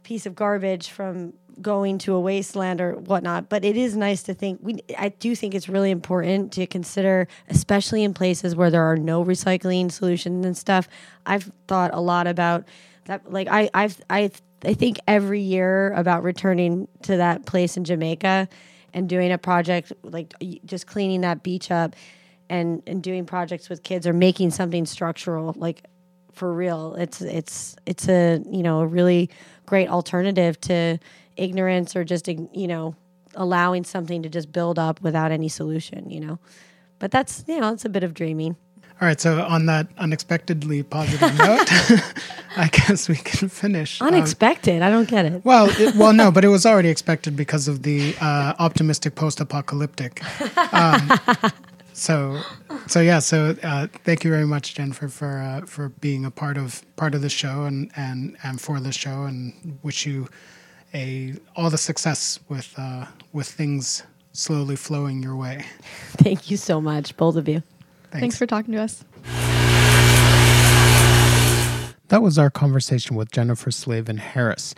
[0.04, 3.48] piece of garbage from going to a wasteland or whatnot.
[3.48, 4.60] But it is nice to think.
[4.62, 8.96] We I do think it's really important to consider, especially in places where there are
[8.96, 10.88] no recycling solutions and stuff.
[11.26, 12.64] I've thought a lot about
[13.06, 13.30] that.
[13.30, 14.30] Like I I've I
[14.64, 18.48] I think every year about returning to that place in Jamaica
[18.92, 20.34] and doing a project like
[20.64, 21.94] just cleaning that beach up
[22.48, 25.84] and and doing projects with kids or making something structural like
[26.34, 26.94] for real.
[26.96, 29.30] It's it's it's a you know a really
[29.66, 30.98] great alternative to
[31.36, 32.94] ignorance or just you know
[33.34, 36.10] allowing something to just build up without any solution.
[36.10, 36.38] You know,
[36.98, 38.56] but that's you know it's a bit of dreaming.
[39.00, 41.68] all right, so on that unexpectedly positive note,
[42.56, 44.00] I guess we can finish.
[44.00, 44.82] Um, Unexpected.
[44.82, 45.44] I don't get it.
[45.44, 50.22] well, it, well, no, but it was already expected because of the uh, optimistic post-apocalyptic.
[50.72, 51.10] Um,
[51.94, 52.40] so,
[52.86, 53.20] so yeah.
[53.20, 57.14] So, uh, thank you very much, Jennifer, for uh, for being a part of part
[57.14, 60.28] of the show and and and for the show, and wish you
[60.92, 65.64] a all the success with uh, with things slowly flowing your way.
[66.18, 67.62] Thank you so much, both of you.
[68.10, 68.20] Thanks.
[68.20, 69.04] thanks for talking to us
[72.08, 74.74] That was our conversation with Jennifer Slavin Harris.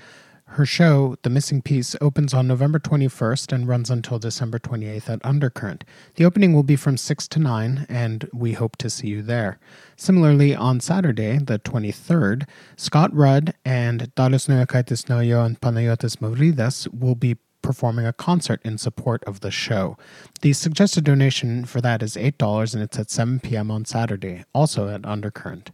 [0.51, 5.25] Her show, The Missing Piece, opens on November 21st and runs until December 28th at
[5.25, 5.85] Undercurrent.
[6.15, 9.59] The opening will be from 6 to 9, and we hope to see you there.
[9.97, 17.17] Similarly, on Saturday, the 23rd, Scott Rudd and Dalius Naujokaitis Naujo and Panayotis Mavridis will
[17.17, 19.99] be performing a concert in support of the show.
[20.41, 23.71] The suggested donation for that is $8 and it's at 7 p.m.
[23.71, 25.73] on Saturday, also at Undercurrent.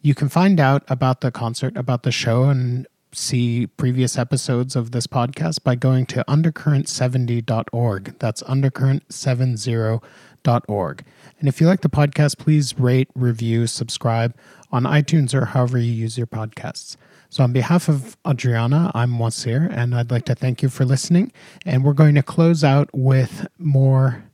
[0.00, 4.92] You can find out about the concert, about the show, and see previous episodes of
[4.92, 8.18] this podcast by going to undercurrent70.org.
[8.18, 11.04] That's undercurrent70.org.
[11.38, 14.36] And if you like the podcast, please rate, review, subscribe
[14.70, 16.96] on iTunes or however you use your podcasts.
[17.32, 21.30] So, on behalf of Adriana, I'm Moisir, and I'd like to thank you for listening.
[21.64, 24.24] And we're going to close out with more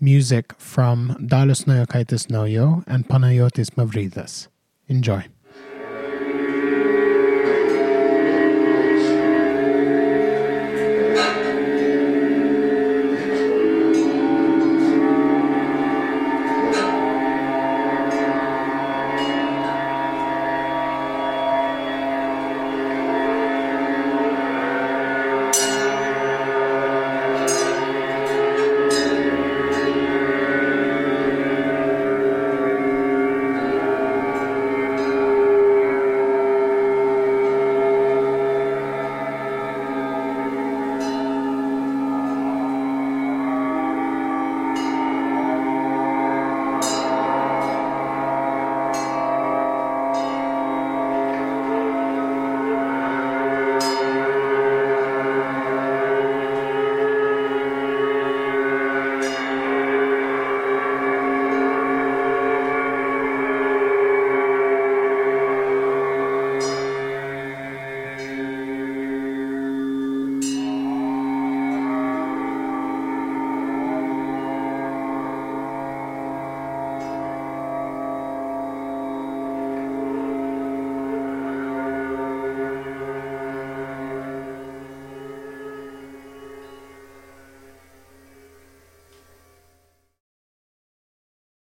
[0.00, 4.48] music from Dalius Naujokaitis Naujo and Panayotis Mavridis.
[4.88, 5.26] Enjoy.